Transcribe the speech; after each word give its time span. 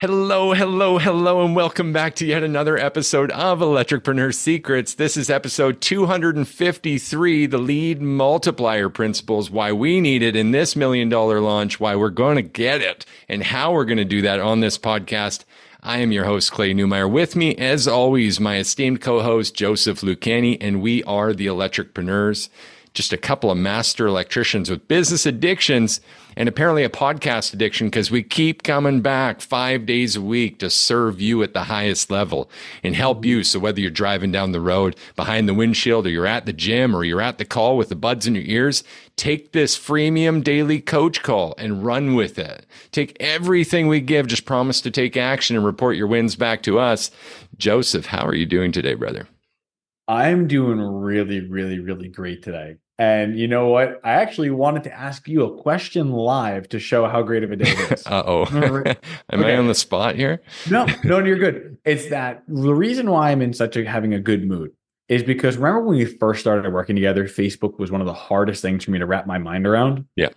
Hello, 0.00 0.52
hello, 0.52 0.98
hello, 0.98 1.44
and 1.44 1.56
welcome 1.56 1.92
back 1.92 2.14
to 2.14 2.24
yet 2.24 2.44
another 2.44 2.78
episode 2.78 3.32
of 3.32 3.58
Electricpreneur 3.58 4.32
Secrets. 4.32 4.94
This 4.94 5.16
is 5.16 5.28
episode 5.28 5.80
253, 5.80 7.46
the 7.46 7.58
lead 7.58 8.00
multiplier 8.00 8.90
principles, 8.90 9.50
why 9.50 9.72
we 9.72 10.00
need 10.00 10.22
it 10.22 10.36
in 10.36 10.52
this 10.52 10.76
million 10.76 11.08
dollar 11.08 11.40
launch, 11.40 11.80
why 11.80 11.96
we're 11.96 12.10
going 12.10 12.36
to 12.36 12.42
get 12.42 12.80
it, 12.80 13.06
and 13.28 13.42
how 13.42 13.72
we're 13.72 13.84
going 13.84 13.98
to 13.98 14.04
do 14.04 14.22
that 14.22 14.38
on 14.38 14.60
this 14.60 14.78
podcast. 14.78 15.42
I 15.82 15.98
am 15.98 16.12
your 16.12 16.26
host, 16.26 16.52
Clay 16.52 16.72
Newmeyer. 16.72 17.10
With 17.10 17.34
me, 17.34 17.56
as 17.56 17.88
always, 17.88 18.38
my 18.38 18.58
esteemed 18.58 19.00
co 19.00 19.20
host, 19.20 19.56
Joseph 19.56 20.02
Lucani, 20.02 20.58
and 20.60 20.80
we 20.80 21.02
are 21.02 21.32
the 21.32 21.46
Electricpreneurs 21.46 22.50
just 22.94 23.12
a 23.12 23.16
couple 23.16 23.50
of 23.50 23.58
master 23.58 24.06
electricians 24.06 24.70
with 24.70 24.88
business 24.88 25.26
addictions 25.26 26.00
and 26.38 26.48
apparently 26.48 26.84
a 26.84 26.88
podcast 26.88 27.52
addiction 27.52 27.88
because 27.88 28.12
we 28.12 28.22
keep 28.22 28.62
coming 28.62 29.00
back 29.00 29.40
five 29.40 29.84
days 29.86 30.14
a 30.14 30.20
week 30.20 30.60
to 30.60 30.70
serve 30.70 31.20
you 31.20 31.42
at 31.42 31.52
the 31.52 31.64
highest 31.64 32.12
level 32.12 32.48
and 32.84 32.94
help 32.94 33.24
you. 33.24 33.42
So 33.42 33.58
whether 33.58 33.80
you're 33.80 33.90
driving 33.90 34.30
down 34.30 34.52
the 34.52 34.60
road 34.60 34.94
behind 35.16 35.48
the 35.48 35.54
windshield 35.54 36.06
or 36.06 36.10
you're 36.10 36.26
at 36.26 36.46
the 36.46 36.52
gym 36.52 36.94
or 36.94 37.02
you're 37.02 37.20
at 37.20 37.38
the 37.38 37.44
call 37.44 37.76
with 37.76 37.88
the 37.88 37.96
buds 37.96 38.26
in 38.26 38.36
your 38.36 38.44
ears, 38.44 38.84
take 39.16 39.50
this 39.50 39.76
freemium 39.76 40.44
daily 40.44 40.80
coach 40.80 41.24
call 41.24 41.54
and 41.58 41.84
run 41.84 42.14
with 42.14 42.38
it. 42.38 42.64
Take 42.92 43.16
everything 43.18 43.88
we 43.88 44.00
give, 44.00 44.28
just 44.28 44.44
promise 44.44 44.80
to 44.82 44.92
take 44.92 45.16
action 45.16 45.56
and 45.56 45.66
report 45.66 45.96
your 45.96 46.06
wins 46.06 46.36
back 46.36 46.62
to 46.62 46.78
us. 46.78 47.10
Joseph, 47.56 48.06
how 48.06 48.24
are 48.24 48.34
you 48.34 48.46
doing 48.46 48.70
today, 48.70 48.94
brother? 48.94 49.26
I'm 50.08 50.48
doing 50.48 50.80
really, 50.80 51.46
really, 51.46 51.78
really 51.78 52.08
great 52.08 52.42
today. 52.42 52.76
And 52.98 53.38
you 53.38 53.46
know 53.46 53.68
what? 53.68 54.00
I 54.02 54.14
actually 54.14 54.50
wanted 54.50 54.84
to 54.84 54.92
ask 54.92 55.28
you 55.28 55.44
a 55.44 55.62
question 55.62 56.10
live 56.10 56.68
to 56.70 56.80
show 56.80 57.06
how 57.06 57.22
great 57.22 57.44
of 57.44 57.52
a 57.52 57.56
day 57.56 57.70
it 57.70 57.92
is. 57.98 58.06
uh 58.06 58.22
oh. 58.26 58.46
Am 58.46 58.62
okay. 59.34 59.54
I 59.54 59.56
on 59.56 59.68
the 59.68 59.74
spot 59.74 60.16
here? 60.16 60.42
no, 60.68 60.86
no, 61.04 61.24
you're 61.24 61.38
good. 61.38 61.76
It's 61.84 62.08
that 62.08 62.42
the 62.48 62.74
reason 62.74 63.10
why 63.10 63.30
I'm 63.30 63.42
in 63.42 63.52
such 63.52 63.76
a 63.76 63.84
having 63.88 64.14
a 64.14 64.18
good 64.18 64.48
mood 64.48 64.72
is 65.08 65.22
because 65.22 65.56
remember 65.56 65.82
when 65.82 65.98
we 65.98 66.04
first 66.06 66.40
started 66.40 66.72
working 66.72 66.96
together, 66.96 67.24
Facebook 67.28 67.78
was 67.78 67.90
one 67.90 68.00
of 68.00 68.06
the 68.06 68.14
hardest 68.14 68.62
things 68.62 68.84
for 68.84 68.90
me 68.90 68.98
to 68.98 69.06
wrap 69.06 69.26
my 69.26 69.38
mind 69.38 69.66
around. 69.66 70.06
Yeah. 70.16 70.30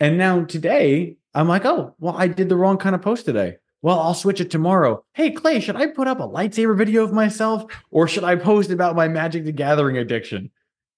And 0.00 0.18
now 0.18 0.44
today, 0.44 1.16
I'm 1.34 1.48
like, 1.48 1.64
oh, 1.64 1.94
well, 1.98 2.16
I 2.16 2.28
did 2.28 2.48
the 2.48 2.56
wrong 2.56 2.78
kind 2.78 2.94
of 2.94 3.02
post 3.02 3.26
today. 3.26 3.56
Well, 3.82 4.00
I'll 4.00 4.14
switch 4.14 4.40
it 4.40 4.50
tomorrow. 4.50 5.04
Hey, 5.12 5.30
Clay, 5.30 5.60
should 5.60 5.76
I 5.76 5.86
put 5.86 6.08
up 6.08 6.18
a 6.18 6.28
lightsaber 6.28 6.76
video 6.76 7.04
of 7.04 7.12
myself 7.12 7.64
or 7.90 8.08
should 8.08 8.24
I 8.24 8.36
post 8.36 8.70
about 8.70 8.96
my 8.96 9.06
Magic 9.08 9.44
the 9.44 9.52
Gathering 9.52 9.98
addiction? 9.98 10.50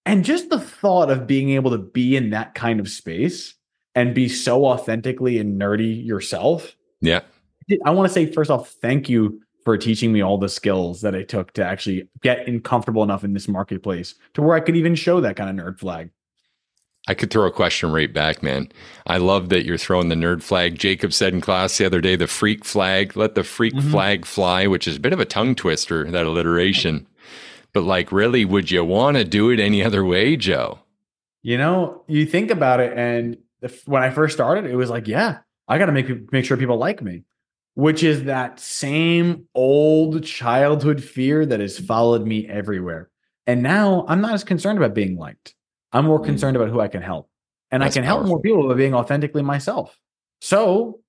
And 0.06 0.24
just 0.24 0.48
the 0.48 0.60
thought 0.60 1.10
of 1.10 1.26
being 1.26 1.50
able 1.50 1.70
to 1.72 1.78
be 1.78 2.16
in 2.16 2.30
that 2.30 2.54
kind 2.54 2.80
of 2.80 2.88
space 2.88 3.54
and 3.94 4.14
be 4.14 4.28
so 4.28 4.64
authentically 4.64 5.38
and 5.38 5.60
nerdy 5.60 6.04
yourself. 6.04 6.76
Yeah. 7.00 7.20
I 7.84 7.90
want 7.90 8.08
to 8.08 8.14
say, 8.14 8.26
first 8.32 8.50
off, 8.50 8.70
thank 8.80 9.08
you 9.08 9.40
for 9.64 9.76
teaching 9.76 10.12
me 10.12 10.22
all 10.22 10.38
the 10.38 10.48
skills 10.48 11.02
that 11.02 11.14
it 11.14 11.28
took 11.28 11.52
to 11.52 11.64
actually 11.64 12.08
get 12.22 12.48
in 12.48 12.60
comfortable 12.60 13.02
enough 13.02 13.22
in 13.22 13.34
this 13.34 13.48
marketplace 13.48 14.14
to 14.32 14.40
where 14.40 14.56
I 14.56 14.60
could 14.60 14.76
even 14.76 14.94
show 14.94 15.20
that 15.20 15.36
kind 15.36 15.50
of 15.50 15.66
nerd 15.66 15.78
flag. 15.78 16.10
I 17.08 17.14
could 17.14 17.30
throw 17.30 17.46
a 17.46 17.50
question 17.50 17.90
right 17.90 18.12
back, 18.12 18.42
man. 18.42 18.70
I 19.06 19.16
love 19.16 19.48
that 19.48 19.64
you're 19.64 19.78
throwing 19.78 20.10
the 20.10 20.14
nerd 20.14 20.42
flag. 20.42 20.78
Jacob 20.78 21.14
said 21.14 21.32
in 21.32 21.40
class 21.40 21.78
the 21.78 21.86
other 21.86 22.02
day, 22.02 22.16
the 22.16 22.26
freak 22.26 22.66
flag, 22.66 23.16
let 23.16 23.34
the 23.34 23.42
freak 23.42 23.72
mm-hmm. 23.72 23.90
flag 23.90 24.26
fly, 24.26 24.66
which 24.66 24.86
is 24.86 24.96
a 24.96 25.00
bit 25.00 25.14
of 25.14 25.18
a 25.18 25.24
tongue 25.24 25.54
twister, 25.54 26.08
that 26.10 26.26
alliteration. 26.26 27.06
But 27.72 27.84
like, 27.84 28.12
really, 28.12 28.44
would 28.44 28.70
you 28.70 28.84
want 28.84 29.16
to 29.16 29.24
do 29.24 29.48
it 29.48 29.58
any 29.58 29.82
other 29.82 30.04
way, 30.04 30.36
Joe? 30.36 30.80
You 31.42 31.56
know, 31.56 32.04
you 32.08 32.26
think 32.26 32.50
about 32.50 32.80
it, 32.80 32.92
and 32.96 33.38
if, 33.62 33.88
when 33.88 34.02
I 34.02 34.10
first 34.10 34.34
started, 34.34 34.66
it 34.66 34.76
was 34.76 34.90
like, 34.90 35.08
yeah, 35.08 35.38
I 35.66 35.78
got 35.78 35.86
to 35.86 35.92
make 35.92 36.30
make 36.30 36.44
sure 36.44 36.58
people 36.58 36.76
like 36.76 37.00
me, 37.02 37.22
which 37.74 38.02
is 38.02 38.24
that 38.24 38.60
same 38.60 39.46
old 39.54 40.24
childhood 40.24 41.02
fear 41.02 41.46
that 41.46 41.60
has 41.60 41.78
followed 41.78 42.26
me 42.26 42.46
everywhere. 42.46 43.08
And 43.46 43.62
now 43.62 44.04
I'm 44.08 44.20
not 44.20 44.34
as 44.34 44.44
concerned 44.44 44.76
about 44.76 44.94
being 44.94 45.16
liked. 45.16 45.54
I'm 45.92 46.04
more 46.04 46.20
mm. 46.20 46.24
concerned 46.24 46.56
about 46.56 46.68
who 46.68 46.80
I 46.80 46.88
can 46.88 47.02
help, 47.02 47.28
and 47.70 47.82
That's 47.82 47.96
I 47.96 48.00
can 48.00 48.06
powerful. 48.06 48.20
help 48.20 48.28
more 48.28 48.40
people 48.40 48.68
by 48.68 48.74
being 48.74 48.94
authentically 48.94 49.42
myself. 49.42 49.98
So 50.40 51.00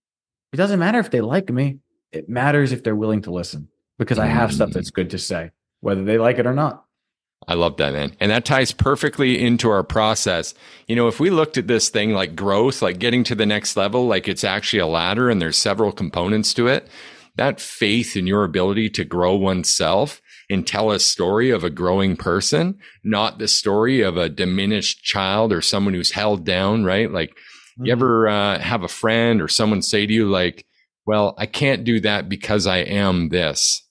it 0.54 0.58
doesn't 0.58 0.80
matter 0.80 1.00
if 1.00 1.12
they 1.12 1.22
like 1.22 1.50
me; 1.50 1.80
it 2.12 2.30
matters 2.30 2.72
if 2.72 2.84
they're 2.84 2.96
willing 2.96 3.22
to 3.24 3.32
listen 3.32 3.70
because 3.98 4.18
I 4.18 4.28
have 4.28 4.54
stuff 4.54 4.72
that's 4.72 4.92
mm. 4.92 4.96
good 4.96 5.10
to 5.12 5.18
say 5.18 5.52
whether 5.82 6.04
they 6.04 6.18
like 6.18 6.40
it 6.40 6.48
or 6.48 6.54
not. 6.54 6.86
I 7.48 7.54
love 7.54 7.78
that, 7.78 7.94
man. 7.94 8.16
And 8.20 8.32
that 8.32 8.46
ties 8.46 8.72
perfectly 8.72 9.44
into 9.44 9.70
our 9.70 9.84
process. 9.84 10.54
You 10.88 10.96
know, 10.96 11.08
if 11.08 11.20
we 11.20 11.30
looked 11.30 11.58
at 11.58 11.68
this 11.68 11.90
thing 11.90 12.14
like 12.14 12.36
growth, 12.36 12.82
like 12.82 13.00
getting 13.00 13.24
to 13.26 13.36
the 13.36 13.46
next 13.46 13.78
level, 13.78 14.08
like 14.08 14.28
it's 14.28 14.44
actually 14.44 14.80
a 14.80 14.88
ladder 14.88 15.30
and 15.30 15.42
there's 15.42 15.58
several 15.58 15.92
components 15.92 16.54
to 16.56 16.68
it, 16.68 16.88
that 17.36 17.62
faith 17.62 18.18
in 18.18 18.28
your 18.28 18.44
ability 18.44 18.90
to 18.90 19.06
grow 19.06 19.36
oneself 19.36 20.22
and 20.50 20.66
tell 20.66 20.92
a 20.92 21.00
story 21.00 21.52
of 21.52 21.64
a 21.64 21.70
growing 21.70 22.16
person, 22.16 22.80
not 23.04 23.38
the 23.38 23.48
story 23.48 24.02
of 24.02 24.18
a 24.18 24.30
diminished 24.30 25.04
child 25.04 25.54
or 25.54 25.62
someone 25.62 25.94
who's 25.94 26.12
held 26.12 26.46
down, 26.46 26.84
right? 26.84 27.12
Like, 27.12 27.30
mm-hmm. 27.30 27.86
you 27.86 27.92
ever 27.92 28.28
uh, 28.28 28.60
have 28.60 28.84
a 28.84 28.88
friend 28.88 29.42
or 29.42 29.48
someone 29.48 29.82
say 29.82 30.06
to 30.06 30.14
you, 30.14 30.28
like, 30.28 30.66
well, 31.06 31.36
I 31.38 31.46
can't 31.46 31.84
do 31.84 32.00
that 32.02 32.30
because 32.30 32.68
I 32.68 32.78
am 32.78 33.30
this 33.30 33.84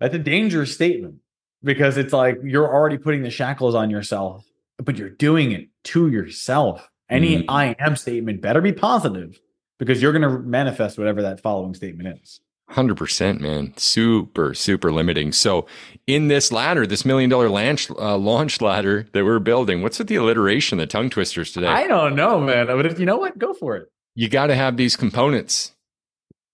that's 0.00 0.14
a 0.14 0.18
dangerous 0.18 0.74
statement 0.74 1.16
because 1.62 1.96
it's 1.96 2.12
like 2.12 2.38
you're 2.42 2.72
already 2.72 2.98
putting 2.98 3.22
the 3.22 3.30
shackles 3.30 3.74
on 3.74 3.90
yourself, 3.90 4.44
but 4.78 4.96
you're 4.96 5.10
doing 5.10 5.52
it 5.52 5.68
to 5.84 6.10
yourself. 6.10 6.88
Any 7.08 7.42
mm. 7.42 7.44
I 7.48 7.76
am 7.78 7.96
statement 7.96 8.40
better 8.40 8.60
be 8.60 8.72
positive 8.72 9.38
because 9.78 10.00
you're 10.00 10.12
going 10.12 10.22
to 10.22 10.38
manifest 10.38 10.98
whatever 10.98 11.22
that 11.22 11.40
following 11.40 11.74
statement 11.74 12.18
is. 12.22 12.40
100% 12.72 13.40
man. 13.40 13.72
Super 13.76 14.54
super 14.54 14.92
limiting. 14.92 15.32
So 15.32 15.66
in 16.06 16.28
this 16.28 16.52
ladder 16.52 16.86
this 16.86 17.04
million 17.04 17.30
dollar 17.30 17.48
launch 17.48 17.90
uh, 17.90 18.16
launch 18.16 18.60
ladder 18.60 19.06
that 19.12 19.24
we're 19.24 19.38
building 19.38 19.82
what's 19.82 19.98
with 19.98 20.08
the 20.08 20.16
alliteration 20.16 20.78
the 20.78 20.86
tongue 20.86 21.10
twisters 21.10 21.52
today? 21.52 21.66
I 21.66 21.86
don't 21.86 22.14
know 22.14 22.40
man. 22.40 22.66
But 22.66 22.86
if 22.86 22.98
you 22.98 23.06
know 23.06 23.18
what? 23.18 23.38
Go 23.38 23.52
for 23.52 23.76
it. 23.76 23.88
You 24.14 24.28
got 24.28 24.48
to 24.48 24.54
have 24.54 24.76
these 24.76 24.96
components. 24.96 25.72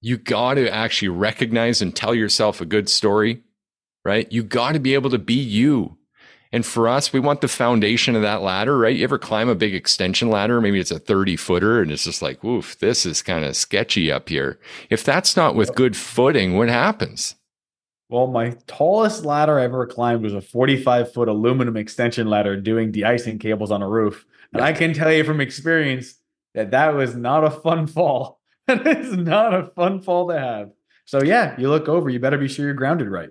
You 0.01 0.19
got 0.19 0.55
to 0.55 0.73
actually 0.73 1.09
recognize 1.09 1.83
and 1.83 1.95
tell 1.95 2.15
yourself 2.15 2.61
a 2.61 2.67
good 2.67 2.89
story, 2.89 3.43
right? 4.05 4.31
You 4.31 4.43
got 4.43 4.73
to 4.73 4.79
be 4.79 4.95
able 4.95 5.11
to 5.11 5.19
be 5.19 5.35
you. 5.35 5.96
And 6.57 6.65
for 6.65 6.89
us, 6.89 7.13
we 7.13 7.21
want 7.21 7.43
the 7.43 7.49
foundation 7.49 8.17
of 8.17 8.23
that 8.23 8.41
ladder, 8.41 8.79
right? 8.79 8.97
You 8.97 9.05
ever 9.05 9.19
climb 9.19 9.51
a 9.51 9.55
big 9.55 9.75
extension 9.75 10.31
ladder? 10.31 10.59
Maybe 10.59 10.81
it's 10.81 10.91
a 10.91 10.99
30 10.99 11.37
footer 11.37 11.83
and 11.83 11.93
it's 11.93 12.05
just 12.05 12.23
like, 12.23 12.43
woof, 12.43 12.79
this 12.79 13.05
is 13.05 13.21
kind 13.21 13.45
of 13.45 13.55
sketchy 13.55 14.11
up 14.11 14.31
here. 14.31 14.59
If 14.89 15.05
that's 15.05 15.37
not 15.37 15.55
with 15.55 15.75
good 15.75 15.95
footing, 15.95 16.57
what 16.57 16.71
happens? 16.71 17.35
Well, 18.09 18.27
my 18.29 18.57
tallest 18.67 19.23
ladder 19.23 19.61
I 19.61 19.65
ever 19.65 19.87
climbed 19.87 20.23
was 20.23 20.33
a 20.33 20.41
45 20.41 21.13
foot 21.13 21.29
aluminum 21.29 21.77
extension 21.77 22.27
ladder 22.27 22.59
doing 22.59 22.91
de-icing 22.91 23.39
cables 23.39 23.71
on 23.71 23.83
a 23.83 23.89
roof. 23.91 24.25
And 24.55 24.63
I 24.63 24.73
can 24.73 24.95
tell 24.95 25.13
you 25.13 25.25
from 25.25 25.43
experience 25.43 26.15
that 26.55 26.71
that 26.71 26.95
was 26.95 27.15
not 27.15 27.45
a 27.45 27.51
fun 27.51 27.87
fall. 27.87 28.41
that 28.67 28.87
is 28.87 29.15
not 29.15 29.53
a 29.53 29.67
fun 29.77 30.01
fall 30.01 30.29
to 30.29 30.41
have. 30.41 30.71
So 31.05 31.23
yeah, 31.23 31.55
you 31.59 31.69
look 31.69 31.87
over, 31.87 32.09
you 32.09 32.19
better 32.19 32.39
be 32.39 32.49
sure 32.49 32.65
you're 32.65 32.73
grounded 32.73 33.09
right. 33.09 33.29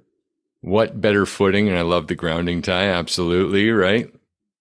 What 0.66 1.00
better 1.00 1.28
footing? 1.28 1.70
And 1.70 1.78
I 1.78 1.84
love 1.84 2.08
the 2.08 2.16
grounding 2.16 2.64
tie. 2.64 2.88
Absolutely. 2.88 3.70
Right. 3.70 4.12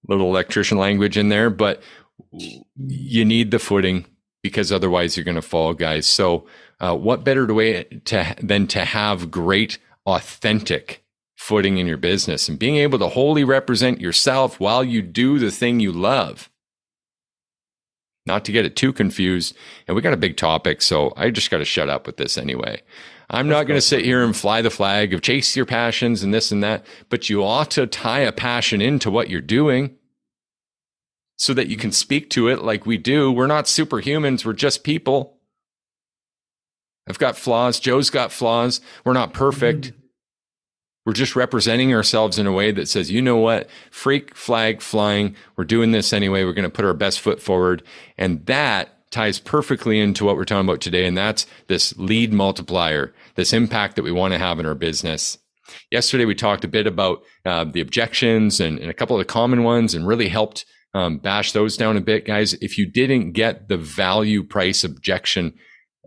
Little 0.06 0.26
electrician 0.26 0.76
language 0.76 1.16
in 1.16 1.30
there, 1.30 1.48
but 1.48 1.82
you 2.76 3.24
need 3.24 3.50
the 3.50 3.58
footing 3.58 4.04
because 4.42 4.70
otherwise 4.70 5.16
you're 5.16 5.24
going 5.24 5.34
to 5.36 5.40
fall, 5.40 5.72
guys. 5.72 6.06
So, 6.06 6.46
uh, 6.78 6.94
what 6.94 7.24
better 7.24 7.46
way 7.54 7.84
to 8.04 8.36
than 8.38 8.66
to 8.66 8.84
have 8.84 9.30
great, 9.30 9.78
authentic 10.04 11.02
footing 11.36 11.78
in 11.78 11.86
your 11.86 11.96
business 11.96 12.50
and 12.50 12.58
being 12.58 12.76
able 12.76 12.98
to 12.98 13.08
wholly 13.08 13.42
represent 13.42 13.98
yourself 13.98 14.60
while 14.60 14.84
you 14.84 15.00
do 15.00 15.38
the 15.38 15.50
thing 15.50 15.80
you 15.80 15.90
love? 15.90 16.50
Not 18.26 18.44
to 18.44 18.52
get 18.52 18.64
it 18.64 18.76
too 18.76 18.92
confused. 18.92 19.56
And 19.86 19.94
we 19.94 20.02
got 20.02 20.12
a 20.12 20.18
big 20.18 20.36
topic, 20.36 20.82
so 20.82 21.12
I 21.16 21.30
just 21.30 21.50
got 21.50 21.58
to 21.58 21.64
shut 21.64 21.88
up 21.88 22.06
with 22.06 22.16
this 22.16 22.38
anyway. 22.38 22.82
I'm 23.30 23.48
not 23.48 23.66
going 23.66 23.78
to 23.78 23.86
sit 23.86 24.04
here 24.04 24.22
and 24.22 24.36
fly 24.36 24.62
the 24.62 24.70
flag 24.70 25.14
of 25.14 25.22
chase 25.22 25.56
your 25.56 25.66
passions 25.66 26.22
and 26.22 26.32
this 26.32 26.52
and 26.52 26.62
that, 26.62 26.84
but 27.08 27.28
you 27.28 27.42
ought 27.42 27.70
to 27.72 27.86
tie 27.86 28.20
a 28.20 28.32
passion 28.32 28.80
into 28.80 29.10
what 29.10 29.30
you're 29.30 29.40
doing 29.40 29.96
so 31.36 31.54
that 31.54 31.68
you 31.68 31.76
can 31.76 31.90
speak 31.90 32.30
to 32.30 32.48
it 32.48 32.62
like 32.62 32.86
we 32.86 32.98
do. 32.98 33.32
We're 33.32 33.46
not 33.46 33.64
superhumans, 33.64 34.44
we're 34.44 34.52
just 34.52 34.84
people. 34.84 35.38
I've 37.08 37.18
got 37.18 37.36
flaws. 37.36 37.80
Joe's 37.80 38.08
got 38.08 38.32
flaws. 38.32 38.80
We're 39.04 39.12
not 39.12 39.34
perfect. 39.34 39.88
Mm-hmm. 39.88 40.03
We're 41.04 41.12
just 41.12 41.36
representing 41.36 41.92
ourselves 41.92 42.38
in 42.38 42.46
a 42.46 42.52
way 42.52 42.72
that 42.72 42.88
says, 42.88 43.10
you 43.10 43.20
know 43.20 43.36
what? 43.36 43.68
Freak 43.90 44.34
flag 44.34 44.80
flying. 44.80 45.36
We're 45.56 45.64
doing 45.64 45.92
this 45.92 46.12
anyway. 46.12 46.44
We're 46.44 46.54
going 46.54 46.64
to 46.64 46.70
put 46.70 46.86
our 46.86 46.94
best 46.94 47.20
foot 47.20 47.42
forward. 47.42 47.82
And 48.16 48.44
that 48.46 49.10
ties 49.10 49.38
perfectly 49.38 50.00
into 50.00 50.24
what 50.24 50.36
we're 50.36 50.44
talking 50.44 50.68
about 50.68 50.80
today. 50.80 51.06
And 51.06 51.16
that's 51.16 51.46
this 51.68 51.96
lead 51.98 52.32
multiplier, 52.32 53.14
this 53.34 53.52
impact 53.52 53.96
that 53.96 54.02
we 54.02 54.12
want 54.12 54.32
to 54.32 54.38
have 54.38 54.58
in 54.58 54.66
our 54.66 54.74
business. 54.74 55.38
Yesterday, 55.90 56.24
we 56.24 56.34
talked 56.34 56.64
a 56.64 56.68
bit 56.68 56.86
about 56.86 57.22
uh, 57.44 57.64
the 57.64 57.80
objections 57.80 58.58
and, 58.58 58.78
and, 58.78 58.90
a 58.90 58.94
couple 58.94 59.16
of 59.16 59.20
the 59.20 59.32
common 59.32 59.62
ones 59.62 59.94
and 59.94 60.06
really 60.06 60.28
helped 60.28 60.66
um, 60.94 61.18
bash 61.18 61.52
those 61.52 61.76
down 61.76 61.96
a 61.96 62.00
bit. 62.00 62.26
Guys, 62.26 62.54
if 62.54 62.76
you 62.76 62.90
didn't 62.90 63.32
get 63.32 63.68
the 63.68 63.76
value 63.76 64.42
price 64.42 64.84
objection 64.84 65.54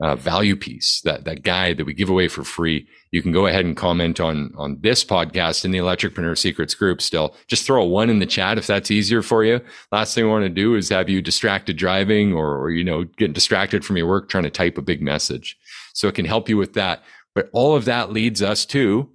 uh, 0.01 0.15
value 0.15 0.55
piece, 0.55 1.01
that 1.01 1.25
that 1.25 1.43
guide 1.43 1.77
that 1.77 1.85
we 1.85 1.93
give 1.93 2.09
away 2.09 2.27
for 2.27 2.43
free, 2.43 2.87
you 3.11 3.21
can 3.21 3.31
go 3.31 3.47
ahead 3.47 3.65
and 3.65 3.75
comment 3.75 4.19
on 4.19 4.53
on 4.57 4.77
this 4.81 5.03
podcast 5.03 5.65
in 5.65 5.71
the 5.71 5.79
Electricpreneur 5.79 6.37
Secrets 6.37 6.75
group. 6.75 7.01
Still, 7.01 7.35
just 7.47 7.65
throw 7.65 7.81
a 7.81 7.85
one 7.85 8.09
in 8.09 8.19
the 8.19 8.25
chat 8.25 8.57
if 8.57 8.67
that's 8.67 8.91
easier 8.91 9.21
for 9.21 9.43
you. 9.43 9.59
Last 9.91 10.13
thing 10.13 10.25
I 10.25 10.29
want 10.29 10.43
to 10.43 10.49
do 10.49 10.75
is 10.75 10.89
have 10.89 11.09
you 11.09 11.21
distracted 11.21 11.77
driving 11.77 12.33
or, 12.33 12.57
or 12.57 12.69
you 12.69 12.83
know 12.83 13.03
getting 13.03 13.33
distracted 13.33 13.83
from 13.83 13.97
your 13.97 14.07
work 14.07 14.29
trying 14.29 14.43
to 14.43 14.49
type 14.49 14.77
a 14.77 14.81
big 14.81 15.01
message. 15.01 15.57
So 15.93 16.07
it 16.07 16.15
can 16.15 16.25
help 16.25 16.47
you 16.47 16.57
with 16.57 16.73
that. 16.73 17.03
But 17.33 17.49
all 17.53 17.75
of 17.75 17.85
that 17.85 18.11
leads 18.11 18.41
us 18.41 18.65
to 18.67 19.09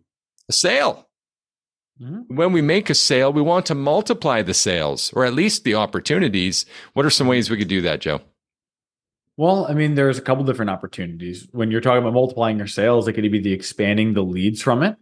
a 0.49 0.53
sale. 0.53 1.09
Mm-hmm. 2.01 2.35
When 2.35 2.53
we 2.53 2.63
make 2.63 2.91
a 2.91 2.95
sale, 2.95 3.33
we 3.33 3.43
want 3.43 3.67
to 3.67 3.75
multiply 3.75 4.43
the 4.43 4.55
sales 4.55 5.13
or 5.13 5.25
at 5.25 5.35
least 5.35 5.65
the 5.65 5.75
opportunities. 5.75 6.67
What 6.95 7.07
are 7.07 7.11
some 7.11 7.27
ways 7.27 7.51
we 7.51 7.57
could 7.57 7.69
do 7.69 7.83
that, 7.83 8.01
Joe? 8.01 8.21
Well, 9.37 9.67
I 9.67 9.75
mean, 9.75 9.95
there's 9.95 10.19
a 10.19 10.23
couple 10.23 10.45
different 10.45 10.71
opportunities. 10.71 11.49
When 11.53 11.71
you're 11.71 11.81
talking 11.81 12.03
about 12.03 12.13
multiplying 12.13 12.59
your 12.59 12.67
sales, 12.67 13.09
it 13.09 13.15
could 13.15 13.31
be 13.31 13.41
the 13.41 13.53
expanding 13.53 14.13
the 14.13 14.23
leads 14.23 14.61
from 14.61 14.83
it. 14.83 14.97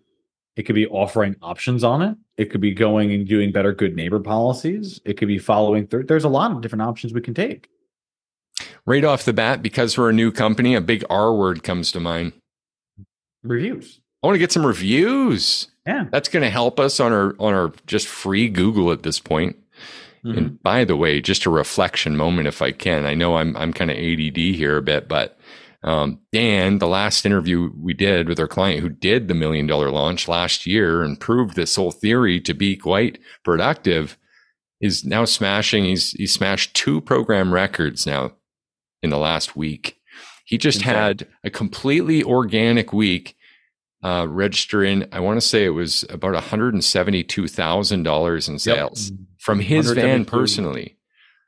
It 0.56 0.64
could 0.64 0.74
be 0.74 0.86
offering 0.86 1.36
options 1.42 1.82
on 1.82 2.02
it. 2.02 2.16
It 2.36 2.50
could 2.50 2.60
be 2.60 2.72
going 2.72 3.12
and 3.12 3.26
doing 3.26 3.52
better 3.52 3.72
good 3.72 3.96
neighbor 3.96 4.20
policies. 4.20 5.00
It 5.04 5.14
could 5.14 5.28
be 5.28 5.38
following 5.38 5.86
through. 5.86 6.04
There's 6.04 6.24
a 6.24 6.28
lot 6.28 6.52
of 6.52 6.60
different 6.60 6.82
options 6.82 7.12
we 7.12 7.20
can 7.20 7.34
take. 7.34 7.68
Right 8.86 9.04
off 9.04 9.24
the 9.24 9.32
bat, 9.32 9.62
because 9.62 9.96
we're 9.96 10.10
a 10.10 10.14
new 10.14 10.32
company, 10.32 10.74
a 10.74 10.80
big 10.80 11.04
R 11.10 11.34
word 11.34 11.62
comes 11.62 11.92
to 11.92 12.00
mind. 12.00 12.32
Reviews. 13.42 14.00
I 14.22 14.26
want 14.26 14.34
to 14.34 14.38
get 14.40 14.52
some 14.52 14.66
reviews. 14.66 15.68
Yeah. 15.86 16.06
That's 16.10 16.28
going 16.28 16.42
to 16.42 16.50
help 16.50 16.78
us 16.78 17.00
on 17.00 17.12
our 17.12 17.34
on 17.38 17.54
our 17.54 17.72
just 17.86 18.06
free 18.06 18.48
Google 18.48 18.92
at 18.92 19.02
this 19.02 19.18
point. 19.18 19.56
Mm-hmm. 20.24 20.38
And 20.38 20.62
by 20.62 20.84
the 20.84 20.96
way, 20.96 21.20
just 21.20 21.46
a 21.46 21.50
reflection 21.50 22.16
moment, 22.16 22.48
if 22.48 22.60
I 22.60 22.72
can. 22.72 23.06
I 23.06 23.14
know 23.14 23.36
I'm 23.36 23.56
I'm 23.56 23.72
kind 23.72 23.90
of 23.90 23.96
ADD 23.96 24.36
here 24.36 24.76
a 24.76 24.82
bit, 24.82 25.08
but 25.08 25.38
um, 25.82 26.20
Dan, 26.32 26.78
the 26.78 26.86
last 26.86 27.24
interview 27.24 27.70
we 27.74 27.94
did 27.94 28.28
with 28.28 28.38
our 28.38 28.48
client 28.48 28.80
who 28.80 28.90
did 28.90 29.28
the 29.28 29.34
million 29.34 29.66
dollar 29.66 29.90
launch 29.90 30.28
last 30.28 30.66
year 30.66 31.02
and 31.02 31.18
proved 31.18 31.56
this 31.56 31.76
whole 31.76 31.90
theory 31.90 32.38
to 32.40 32.52
be 32.52 32.76
quite 32.76 33.18
productive, 33.44 34.18
is 34.80 35.04
now 35.04 35.24
smashing. 35.24 35.84
He's 35.84 36.12
he 36.12 36.26
smashed 36.26 36.74
two 36.74 37.00
program 37.00 37.54
records 37.54 38.06
now 38.06 38.32
in 39.02 39.10
the 39.10 39.18
last 39.18 39.56
week. 39.56 39.96
He 40.44 40.58
just 40.58 40.82
had 40.82 41.28
a 41.44 41.50
completely 41.50 42.24
organic 42.24 42.92
week 42.92 43.36
uh, 44.02 44.26
registering, 44.28 45.06
I 45.12 45.20
want 45.20 45.36
to 45.36 45.46
say 45.46 45.64
it 45.64 45.70
was 45.70 46.04
about 46.10 46.34
$172,000 46.34 48.48
in 48.48 48.58
sales 48.58 49.10
yep. 49.10 49.20
From 49.40 49.60
his 49.60 49.90
van 49.90 50.24
personally. 50.24 50.96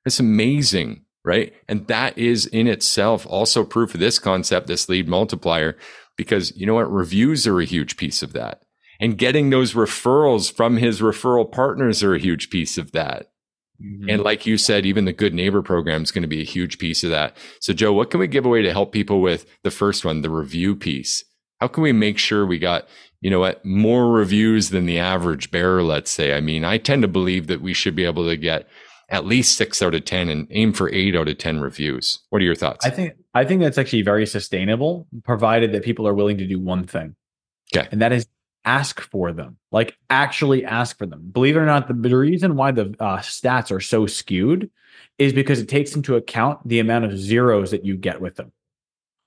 It's 0.04 0.18
amazing, 0.18 1.04
right? 1.24 1.52
And 1.68 1.86
that 1.86 2.18
is 2.18 2.46
in 2.46 2.66
itself 2.66 3.26
also 3.26 3.64
proof 3.64 3.94
of 3.94 4.00
this 4.00 4.18
concept, 4.18 4.66
this 4.66 4.88
lead 4.88 5.06
multiplier, 5.06 5.76
because 6.16 6.56
you 6.56 6.66
know 6.66 6.74
what? 6.74 6.90
Reviews 6.90 7.46
are 7.46 7.60
a 7.60 7.64
huge 7.64 7.96
piece 7.96 8.22
of 8.22 8.32
that. 8.32 8.62
And 8.98 9.18
getting 9.18 9.50
those 9.50 9.74
referrals 9.74 10.52
from 10.52 10.76
his 10.76 11.00
referral 11.00 11.50
partners 11.50 12.02
are 12.02 12.14
a 12.14 12.20
huge 12.20 12.50
piece 12.50 12.78
of 12.78 12.92
that. 12.92 13.30
Mm-hmm. 13.82 14.08
And 14.08 14.22
like 14.22 14.46
you 14.46 14.56
said, 14.56 14.86
even 14.86 15.04
the 15.04 15.12
good 15.12 15.34
neighbor 15.34 15.62
program 15.62 16.02
is 16.02 16.12
going 16.12 16.22
to 16.22 16.28
be 16.28 16.40
a 16.40 16.44
huge 16.44 16.78
piece 16.78 17.02
of 17.02 17.10
that. 17.10 17.36
So, 17.60 17.72
Joe, 17.72 17.92
what 17.92 18.10
can 18.10 18.20
we 18.20 18.26
give 18.26 18.46
away 18.46 18.62
to 18.62 18.72
help 18.72 18.92
people 18.92 19.20
with 19.20 19.44
the 19.64 19.70
first 19.70 20.04
one, 20.04 20.22
the 20.22 20.30
review 20.30 20.76
piece? 20.76 21.24
How 21.60 21.68
can 21.68 21.82
we 21.82 21.92
make 21.92 22.18
sure 22.18 22.46
we 22.46 22.58
got, 22.58 22.88
you 23.22 23.30
know 23.30 23.38
what, 23.38 23.64
more 23.64 24.10
reviews 24.10 24.70
than 24.70 24.84
the 24.84 24.98
average 24.98 25.50
bearer, 25.50 25.82
let's 25.82 26.10
say? 26.10 26.36
I 26.36 26.40
mean, 26.40 26.64
I 26.64 26.76
tend 26.76 27.02
to 27.02 27.08
believe 27.08 27.46
that 27.46 27.62
we 27.62 27.72
should 27.72 27.94
be 27.94 28.04
able 28.04 28.28
to 28.28 28.36
get 28.36 28.68
at 29.08 29.24
least 29.24 29.56
six 29.56 29.80
out 29.80 29.94
of 29.94 30.04
10 30.04 30.28
and 30.28 30.48
aim 30.50 30.72
for 30.72 30.90
eight 30.90 31.14
out 31.14 31.28
of 31.28 31.38
10 31.38 31.60
reviews. 31.60 32.18
What 32.30 32.42
are 32.42 32.44
your 32.44 32.56
thoughts? 32.56 32.84
I 32.84 32.90
think, 32.90 33.14
I 33.32 33.44
think 33.44 33.60
that's 33.60 33.78
actually 33.78 34.02
very 34.02 34.26
sustainable, 34.26 35.06
provided 35.22 35.72
that 35.72 35.84
people 35.84 36.06
are 36.08 36.14
willing 36.14 36.38
to 36.38 36.46
do 36.46 36.58
one 36.58 36.84
thing. 36.84 37.14
Okay. 37.74 37.88
And 37.92 38.02
that 38.02 38.12
is 38.12 38.26
ask 38.64 39.00
for 39.00 39.32
them, 39.32 39.56
like 39.70 39.96
actually 40.10 40.64
ask 40.64 40.98
for 40.98 41.06
them. 41.06 41.30
Believe 41.32 41.56
it 41.56 41.60
or 41.60 41.66
not, 41.66 41.88
the, 41.88 41.94
the 41.94 42.16
reason 42.16 42.56
why 42.56 42.72
the 42.72 42.94
uh, 42.98 43.18
stats 43.18 43.70
are 43.70 43.80
so 43.80 44.06
skewed 44.06 44.68
is 45.18 45.32
because 45.32 45.60
it 45.60 45.68
takes 45.68 45.94
into 45.94 46.16
account 46.16 46.66
the 46.66 46.80
amount 46.80 47.04
of 47.04 47.16
zeros 47.16 47.70
that 47.70 47.84
you 47.84 47.96
get 47.96 48.20
with 48.20 48.36
them, 48.36 48.50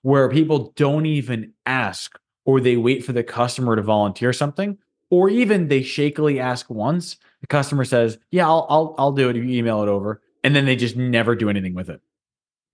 where 0.02 0.30
people 0.30 0.74
don't 0.76 1.06
even 1.06 1.54
ask 1.66 2.20
or 2.46 2.62
they 2.62 2.78
wait 2.78 3.04
for 3.04 3.12
the 3.12 3.24
customer 3.24 3.76
to 3.76 3.82
volunteer 3.82 4.32
something, 4.32 4.78
or 5.10 5.30
even 5.30 5.68
they 5.68 5.82
shakily 5.82 6.40
ask 6.40 6.70
once. 6.70 7.18
The 7.42 7.48
customer 7.48 7.86
says, 7.86 8.18
"Yeah, 8.32 8.48
I'll 8.48 8.66
I'll 8.70 8.96
I'll 8.98 9.12
do 9.12 9.30
it 9.30 9.36
you 9.36 9.44
email 9.44 9.84
it 9.84 9.90
over," 9.90 10.22
and 10.44 10.56
then 10.56 10.66
they 10.66 10.76
just 10.76 10.96
never 10.96 11.36
do 11.36 11.50
anything 11.50 11.74
with 11.74 11.90
it. 11.90 12.02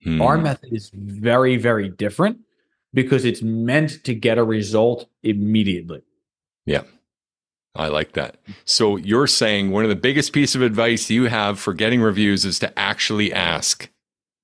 Hmm. 0.03 0.21
Our 0.21 0.37
method 0.37 0.73
is 0.73 0.91
very 0.93 1.57
very 1.57 1.89
different 1.89 2.39
because 2.93 3.25
it's 3.25 3.41
meant 3.41 4.03
to 4.03 4.13
get 4.13 4.37
a 4.37 4.43
result 4.43 5.07
immediately. 5.23 6.03
Yeah. 6.65 6.83
I 7.73 7.87
like 7.87 8.13
that. 8.13 8.37
So 8.65 8.97
you're 8.97 9.27
saying 9.27 9.71
one 9.71 9.83
of 9.83 9.89
the 9.89 9.95
biggest 9.95 10.33
piece 10.33 10.55
of 10.55 10.61
advice 10.61 11.09
you 11.09 11.25
have 11.25 11.57
for 11.57 11.73
getting 11.73 12.01
reviews 12.01 12.43
is 12.43 12.59
to 12.59 12.77
actually 12.77 13.31
ask. 13.31 13.89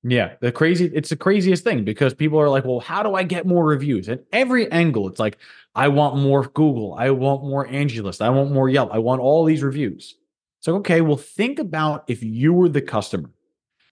Yeah, 0.03 0.35
the 0.41 0.51
crazy 0.51 0.91
it's 0.93 1.09
the 1.09 1.15
craziest 1.15 1.63
thing 1.63 1.83
because 1.83 2.13
people 2.13 2.39
are 2.39 2.49
like, 2.49 2.65
"Well, 2.65 2.79
how 2.79 3.03
do 3.03 3.15
I 3.15 3.23
get 3.23 3.45
more 3.45 3.65
reviews?" 3.65 4.07
At 4.07 4.23
every 4.31 4.71
angle, 4.71 5.07
it's 5.07 5.19
like, 5.19 5.37
"I 5.75 5.87
want 5.87 6.17
more 6.17 6.43
Google, 6.43 6.93
I 6.93 7.09
want 7.09 7.43
more 7.43 7.67
AngieList, 7.67 8.21
I 8.21 8.29
want 8.29 8.51
more 8.51 8.69
Yelp, 8.69 8.93
I 8.93 8.99
want 8.99 9.21
all 9.21 9.43
these 9.43 9.63
reviews." 9.63 10.15
So, 10.59 10.75
okay, 10.77 11.01
well, 11.01 11.17
think 11.17 11.59
about 11.59 12.03
if 12.07 12.23
you 12.23 12.53
were 12.53 12.69
the 12.69 12.81
customer, 12.81 13.29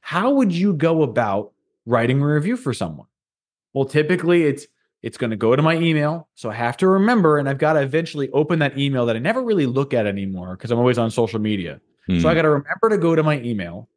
how 0.01 0.31
would 0.31 0.51
you 0.51 0.73
go 0.73 1.03
about 1.03 1.53
writing 1.85 2.21
a 2.21 2.27
review 2.27 2.57
for 2.57 2.73
someone? 2.73 3.07
Well, 3.73 3.85
typically 3.85 4.43
it's 4.43 4.67
it's 5.01 5.17
going 5.17 5.31
to 5.31 5.35
go 5.35 5.55
to 5.55 5.61
my 5.61 5.75
email, 5.75 6.29
so 6.35 6.49
I 6.49 6.55
have 6.55 6.77
to 6.77 6.87
remember, 6.87 7.37
and 7.37 7.47
I've 7.47 7.59
got 7.59 7.73
to 7.73 7.81
eventually 7.81 8.29
open 8.31 8.59
that 8.59 8.77
email 8.77 9.05
that 9.05 9.15
I 9.15 9.19
never 9.19 9.43
really 9.43 9.65
look 9.65 9.93
at 9.93 10.07
anymore 10.07 10.55
because 10.55 10.71
I'm 10.71 10.79
always 10.79 10.97
on 10.97 11.11
social 11.11 11.39
media. 11.39 11.79
Mm. 12.09 12.21
So 12.21 12.27
I 12.27 12.31
hmm. 12.31 12.37
got 12.37 12.41
to 12.43 12.49
remember 12.49 12.89
to 12.89 12.97
go 12.97 13.15
to 13.15 13.23
my 13.23 13.39
email 13.41 13.89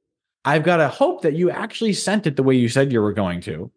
I've 0.49 0.65
got 0.65 0.79
to 0.79 0.89
hope 0.89 1.21
that 1.23 1.35
you 1.35 1.51
actually 1.51 1.93
sent 1.93 2.27
it 2.27 2.37
the 2.37 2.43
way 2.43 2.55
you 2.55 2.71
said 2.71 2.91
you 2.91 3.03
were 3.03 3.13
going 3.13 3.43
to, 3.43 3.71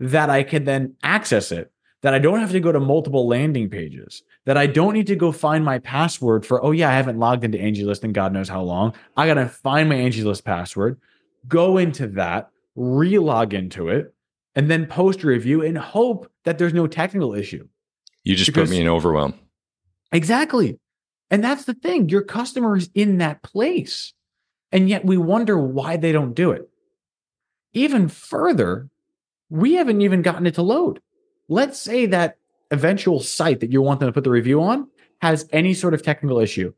that 0.00 0.30
I 0.30 0.42
can 0.42 0.64
then 0.64 0.96
access 1.02 1.52
it, 1.52 1.70
that 2.00 2.14
I 2.14 2.18
don't 2.18 2.40
have 2.40 2.52
to 2.52 2.60
go 2.60 2.72
to 2.72 2.80
multiple 2.80 3.28
landing 3.28 3.68
pages, 3.68 4.22
that 4.46 4.56
I 4.56 4.66
don't 4.66 4.94
need 4.94 5.06
to 5.08 5.16
go 5.16 5.32
find 5.32 5.62
my 5.62 5.80
password 5.80 6.46
for, 6.46 6.64
oh, 6.64 6.70
yeah, 6.70 6.88
I 6.88 6.94
haven't 6.94 7.18
logged 7.18 7.44
into 7.44 7.58
AngieList 7.58 8.04
in 8.04 8.14
God 8.14 8.32
knows 8.32 8.48
how 8.48 8.62
long. 8.62 8.94
I 9.18 9.26
got 9.26 9.34
to 9.34 9.48
find 9.50 9.86
my 9.86 9.96
AngieList 9.96 10.44
password, 10.44 10.98
go 11.46 11.76
into 11.76 12.06
that, 12.06 12.48
relog 12.74 13.52
into 13.52 13.90
it, 13.90 14.14
and 14.54 14.70
then 14.70 14.86
post 14.86 15.22
a 15.24 15.26
review 15.26 15.62
and 15.62 15.76
hope 15.76 16.32
that 16.44 16.56
there's 16.56 16.72
no 16.72 16.86
technical 16.86 17.34
issue. 17.34 17.68
You 18.22 18.34
just 18.34 18.48
because, 18.48 18.70
put 18.70 18.74
me 18.74 18.80
in 18.80 18.88
overwhelm. 18.88 19.34
Exactly. 20.10 20.78
And 21.30 21.44
that's 21.44 21.66
the 21.66 21.74
thing. 21.74 22.08
Your 22.08 22.22
customer 22.22 22.78
is 22.78 22.88
in 22.94 23.18
that 23.18 23.42
place. 23.42 24.14
And 24.74 24.88
yet 24.88 25.04
we 25.04 25.16
wonder 25.16 25.56
why 25.56 25.96
they 25.96 26.10
don't 26.10 26.34
do 26.34 26.50
it. 26.50 26.68
Even 27.72 28.08
further, 28.08 28.90
we 29.48 29.74
haven't 29.74 30.00
even 30.00 30.20
gotten 30.20 30.46
it 30.46 30.56
to 30.56 30.62
load. 30.62 31.00
Let's 31.48 31.78
say 31.78 32.06
that 32.06 32.38
eventual 32.72 33.20
site 33.20 33.60
that 33.60 33.70
you 33.70 33.80
want 33.80 34.00
them 34.00 34.08
to 34.08 34.12
put 34.12 34.24
the 34.24 34.30
review 34.30 34.60
on 34.60 34.88
has 35.22 35.48
any 35.52 35.74
sort 35.74 35.94
of 35.94 36.02
technical 36.02 36.40
issue. 36.40 36.74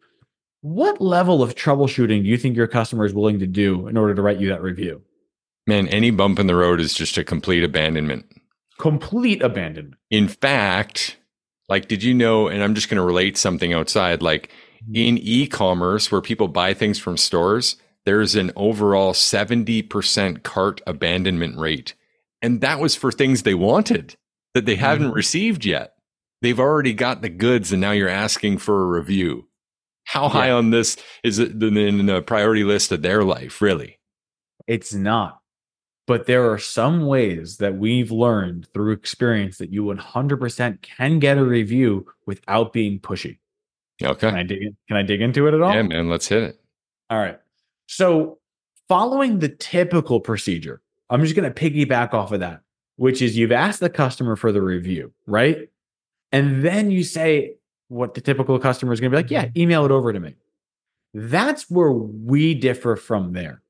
What 0.61 1.01
level 1.01 1.43
of 1.43 1.55
troubleshooting 1.55 2.23
do 2.23 2.29
you 2.29 2.37
think 2.37 2.55
your 2.55 2.67
customer 2.67 3.07
is 3.07 3.15
willing 3.15 3.39
to 3.39 3.47
do 3.47 3.89
in 3.89 3.97
order 3.97 4.15
to 4.15 4.21
write 4.21 4.41
you 4.41 4.51
that 4.51 4.63
review? 4.63 5.01
Man, 5.67 5.89
any 5.89 6.11
bump 6.11 6.39
in 6.39 6.47
the 6.47 6.55
road 6.55 6.81
is 6.81 6.93
just 6.93 7.17
a 7.17 7.25
complete 7.25 7.65
abandonment. 7.65 8.27
Complete 8.79 9.43
abandonment. 9.43 9.97
In 10.11 10.29
fact, 10.29 11.17
like, 11.69 11.89
did 11.89 12.03
you 12.03 12.13
know? 12.13 12.47
And 12.47 12.63
I'm 12.63 12.75
just 12.75 12.91
going 12.91 12.97
to 12.97 13.03
relate 13.03 13.39
something 13.39 13.73
outside. 13.73 14.23
Like 14.23 14.51
mm-hmm. 14.85 14.95
in 14.95 15.19
e 15.19 15.47
commerce, 15.47 16.13
where 16.13 16.21
people 16.21 16.49
buy 16.49 16.75
things 16.75 16.99
from 16.99 17.17
stores, 17.17 17.77
there's 18.07 18.37
an 18.37 18.53
overall 18.57 19.13
70% 19.13 20.43
cart 20.43 20.81
abandonment 20.87 21.59
rate. 21.59 21.95
And 22.41 22.61
that 22.61 22.79
was 22.81 22.95
for 22.95 23.11
things 23.13 23.43
they 23.43 23.55
wanted 23.55 24.17
that 24.55 24.65
they 24.65 24.77
haven't 24.77 25.09
mm-hmm. 25.09 25.17
received 25.17 25.67
yet. 25.67 25.95
They've 26.41 26.61
already 26.61 26.95
got 26.95 27.21
the 27.21 27.29
goods 27.29 27.73
and 27.73 27.81
now 27.81 27.91
you're 27.91 28.09
asking 28.09 28.59
for 28.59 28.83
a 28.83 29.01
review. 29.01 29.49
How 30.05 30.29
high 30.29 30.53
on 30.53 30.71
this 30.71 30.97
is 31.25 31.41
it 31.41 31.61
in 31.61 32.07
the 32.07 32.23
priority 32.23 32.63
list 32.63 32.93
of 32.93 33.03
their 33.03 33.25
life, 33.25 33.61
really? 33.61 33.99
It's 34.69 34.95
not. 34.95 35.41
But 36.07 36.27
there 36.27 36.53
are 36.53 36.59
some 36.59 37.07
ways 37.07 37.57
that 37.57 37.77
we've 37.77 38.13
learned 38.13 38.69
through 38.73 38.93
experience 38.93 39.59
that 39.59 39.73
you 39.73 39.83
100% 39.83 40.81
can 40.81 41.19
get 41.19 41.39
a 41.39 41.45
review 41.45 42.07
without 42.25 42.73
being 42.73 43.01
pushy. 43.01 43.39
Okay. 44.01 44.29
Can 44.29 44.39
I 44.39 44.45
dig, 44.45 44.63
in, 44.63 44.77
can 44.87 44.97
I 44.97 45.03
dig 45.03 45.21
into 45.21 45.49
it 45.49 45.55
at 45.55 45.61
all? 45.61 45.75
Yeah, 45.75 45.83
man, 45.83 46.09
let's 46.09 46.29
hit 46.29 46.45
it. 46.45 46.61
All 47.11 47.19
right. 47.19 47.41
So, 47.87 48.39
following 48.89 49.39
the 49.39 49.49
typical 49.49 50.21
procedure, 50.21 50.83
I'm 51.11 51.23
just 51.23 51.37
going 51.37 51.53
to 51.53 51.71
piggyback 51.71 52.15
off 52.15 52.33
of 52.33 52.41
that, 52.41 52.61
which 52.97 53.23
is 53.23 53.37
you've 53.37 53.53
asked 53.53 53.81
the 53.81 53.91
customer 53.91 54.37
for 54.37 54.53
the 54.53 54.63
review, 54.63 55.13
right? 55.27 55.69
And 56.33 56.65
then 56.65 56.91
you 56.91 57.05
say 57.05 57.55
what 57.89 58.15
the 58.15 58.21
typical 58.21 58.59
customer 58.59 58.93
is 58.93 59.01
going 59.01 59.11
to 59.13 59.17
be 59.17 59.23
like, 59.23 59.31
yeah, 59.31 59.49
email 59.57 59.85
it 59.85 59.91
over 59.91 60.13
to 60.13 60.21
me. 60.21 60.35
That's 61.15 61.71
where 61.71 61.93
we 61.93 62.55
differ 62.55 62.97
from 62.97 63.33
there. 63.33 63.63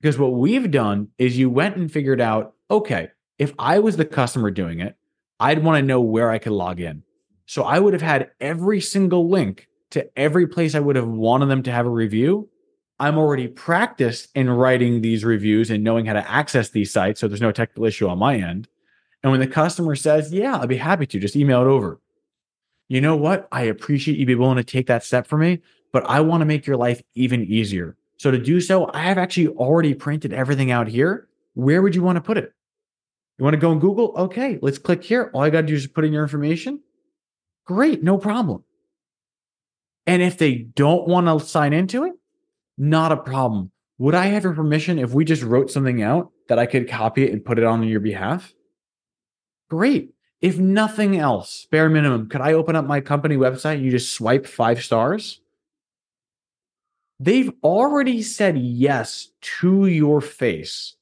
Because 0.00 0.18
what 0.18 0.34
we've 0.34 0.70
done 0.70 1.08
is 1.18 1.36
you 1.36 1.50
went 1.50 1.76
and 1.76 1.90
figured 1.90 2.20
out, 2.20 2.54
okay, 2.70 3.08
if 3.38 3.52
I 3.58 3.80
was 3.80 3.96
the 3.96 4.04
customer 4.04 4.50
doing 4.50 4.80
it, 4.80 4.96
I'd 5.40 5.62
want 5.62 5.78
to 5.78 5.86
know 5.86 6.00
where 6.00 6.30
I 6.30 6.38
could 6.38 6.52
log 6.52 6.80
in. 6.80 7.02
So 7.46 7.64
I 7.64 7.78
would 7.78 7.92
have 7.92 8.02
had 8.02 8.30
every 8.40 8.80
single 8.80 9.28
link 9.28 9.68
to 9.90 10.08
every 10.18 10.46
place 10.46 10.74
I 10.74 10.80
would 10.80 10.96
have 10.96 11.08
wanted 11.08 11.46
them 11.46 11.62
to 11.64 11.72
have 11.72 11.86
a 11.86 11.90
review. 11.90 12.48
I'm 12.98 13.18
already 13.18 13.48
practiced 13.48 14.30
in 14.34 14.48
writing 14.48 15.02
these 15.02 15.24
reviews 15.24 15.70
and 15.70 15.84
knowing 15.84 16.06
how 16.06 16.14
to 16.14 16.30
access 16.30 16.70
these 16.70 16.92
sites. 16.92 17.20
So 17.20 17.28
there's 17.28 17.42
no 17.42 17.52
technical 17.52 17.84
issue 17.84 18.08
on 18.08 18.18
my 18.18 18.36
end. 18.36 18.68
And 19.22 19.30
when 19.30 19.40
the 19.40 19.46
customer 19.46 19.96
says, 19.96 20.32
Yeah, 20.32 20.58
I'd 20.58 20.68
be 20.68 20.76
happy 20.76 21.06
to, 21.06 21.18
just 21.18 21.36
email 21.36 21.62
it 21.62 21.66
over. 21.66 22.00
You 22.88 23.00
know 23.00 23.16
what? 23.16 23.48
I 23.50 23.62
appreciate 23.62 24.18
you 24.18 24.26
be 24.26 24.34
willing 24.34 24.56
to 24.56 24.64
take 24.64 24.86
that 24.86 25.04
step 25.04 25.26
for 25.26 25.36
me, 25.36 25.60
but 25.92 26.08
I 26.08 26.20
want 26.20 26.40
to 26.40 26.46
make 26.46 26.66
your 26.66 26.76
life 26.76 27.02
even 27.14 27.44
easier. 27.44 27.96
So 28.18 28.30
to 28.30 28.38
do 28.38 28.60
so, 28.60 28.90
I 28.94 29.00
have 29.00 29.18
actually 29.18 29.48
already 29.48 29.92
printed 29.94 30.32
everything 30.32 30.70
out 30.70 30.88
here. 30.88 31.28
Where 31.54 31.82
would 31.82 31.94
you 31.94 32.02
want 32.02 32.16
to 32.16 32.22
put 32.22 32.38
it? 32.38 32.52
You 33.38 33.44
want 33.44 33.54
to 33.54 33.60
go 33.60 33.72
in 33.72 33.80
Google? 33.80 34.14
Okay, 34.16 34.58
let's 34.62 34.78
click 34.78 35.02
here. 35.04 35.30
All 35.34 35.42
I 35.42 35.50
got 35.50 35.62
to 35.62 35.66
do 35.66 35.74
is 35.74 35.86
put 35.86 36.04
in 36.04 36.12
your 36.12 36.22
information. 36.22 36.80
Great, 37.66 38.02
no 38.02 38.16
problem. 38.16 38.64
And 40.06 40.22
if 40.22 40.38
they 40.38 40.54
don't 40.54 41.06
want 41.08 41.26
to 41.26 41.44
sign 41.46 41.72
into 41.72 42.04
it, 42.04 42.12
not 42.78 43.12
a 43.12 43.16
problem. 43.16 43.70
Would 43.98 44.14
I 44.14 44.26
have 44.26 44.44
your 44.44 44.54
permission 44.54 44.98
if 44.98 45.12
we 45.12 45.24
just 45.24 45.42
wrote 45.42 45.70
something 45.70 46.02
out 46.02 46.30
that 46.48 46.58
I 46.58 46.66
could 46.66 46.88
copy 46.88 47.24
it 47.24 47.32
and 47.32 47.44
put 47.44 47.58
it 47.58 47.64
on 47.64 47.82
your 47.82 48.00
behalf? 48.00 48.52
Great. 49.70 50.10
If 50.40 50.58
nothing 50.58 51.16
else, 51.16 51.66
bare 51.70 51.88
minimum, 51.88 52.28
could 52.28 52.42
I 52.42 52.52
open 52.52 52.76
up 52.76 52.84
my 52.84 53.00
company 53.00 53.36
website 53.36 53.76
and 53.76 53.84
you 53.84 53.90
just 53.90 54.12
swipe 54.12 54.46
five 54.46 54.82
stars? 54.84 55.40
They've 57.18 57.50
already 57.64 58.20
said 58.22 58.58
yes 58.58 59.30
to 59.60 59.86
your 59.86 60.20
face, 60.20 60.94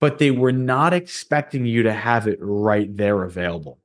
but 0.00 0.18
they 0.18 0.32
were 0.32 0.52
not 0.52 0.92
expecting 0.92 1.64
you 1.64 1.84
to 1.84 1.92
have 1.92 2.26
it 2.26 2.38
right 2.40 2.94
there 2.96 3.22
available. 3.22 3.78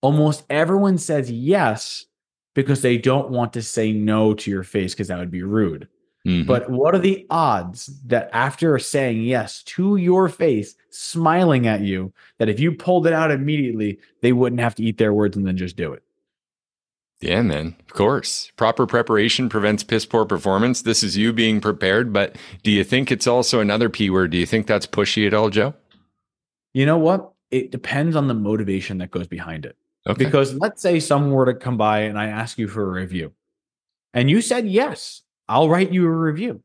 Almost 0.00 0.44
everyone 0.48 0.98
says 0.98 1.28
yes 1.28 2.06
because 2.54 2.82
they 2.82 2.98
don't 2.98 3.30
want 3.30 3.52
to 3.54 3.62
say 3.62 3.92
no 3.92 4.32
to 4.34 4.50
your 4.50 4.62
face 4.62 4.94
because 4.94 5.08
that 5.08 5.18
would 5.18 5.32
be 5.32 5.42
rude. 5.42 5.88
Mm-hmm. 6.28 6.46
But 6.46 6.68
what 6.68 6.94
are 6.94 6.98
the 6.98 7.26
odds 7.30 7.86
that 8.04 8.28
after 8.34 8.78
saying 8.78 9.22
yes 9.22 9.62
to 9.62 9.96
your 9.96 10.28
face, 10.28 10.74
smiling 10.90 11.66
at 11.66 11.80
you, 11.80 12.12
that 12.36 12.50
if 12.50 12.60
you 12.60 12.72
pulled 12.72 13.06
it 13.06 13.14
out 13.14 13.30
immediately, 13.30 13.98
they 14.20 14.32
wouldn't 14.32 14.60
have 14.60 14.74
to 14.74 14.82
eat 14.82 14.98
their 14.98 15.14
words 15.14 15.38
and 15.38 15.46
then 15.46 15.56
just 15.56 15.76
do 15.76 15.92
it? 15.94 16.02
Yeah, 17.20 17.40
man. 17.40 17.74
Of 17.80 17.94
course. 17.94 18.52
Proper 18.56 18.86
preparation 18.86 19.48
prevents 19.48 19.82
piss 19.82 20.04
poor 20.04 20.26
performance. 20.26 20.82
This 20.82 21.02
is 21.02 21.16
you 21.16 21.32
being 21.32 21.62
prepared, 21.62 22.12
but 22.12 22.36
do 22.62 22.70
you 22.70 22.84
think 22.84 23.10
it's 23.10 23.26
also 23.26 23.60
another 23.60 23.88
P 23.88 24.10
word? 24.10 24.30
Do 24.30 24.36
you 24.36 24.46
think 24.46 24.66
that's 24.66 24.86
pushy 24.86 25.26
at 25.26 25.32
all, 25.32 25.48
Joe? 25.48 25.74
You 26.74 26.84
know 26.84 26.98
what? 26.98 27.32
It 27.50 27.70
depends 27.70 28.14
on 28.14 28.28
the 28.28 28.34
motivation 28.34 28.98
that 28.98 29.10
goes 29.10 29.26
behind 29.26 29.64
it. 29.64 29.76
Okay. 30.06 30.24
Because 30.24 30.54
let's 30.54 30.82
say 30.82 31.00
someone 31.00 31.32
were 31.32 31.46
to 31.46 31.54
come 31.54 31.78
by 31.78 32.00
and 32.00 32.18
I 32.18 32.26
ask 32.26 32.58
you 32.58 32.68
for 32.68 32.82
a 32.82 33.00
review 33.00 33.32
and 34.12 34.30
you 34.30 34.42
said 34.42 34.68
yes. 34.68 35.22
I'll 35.48 35.68
write 35.68 35.92
you 35.92 36.06
a 36.06 36.10
review. 36.10 36.62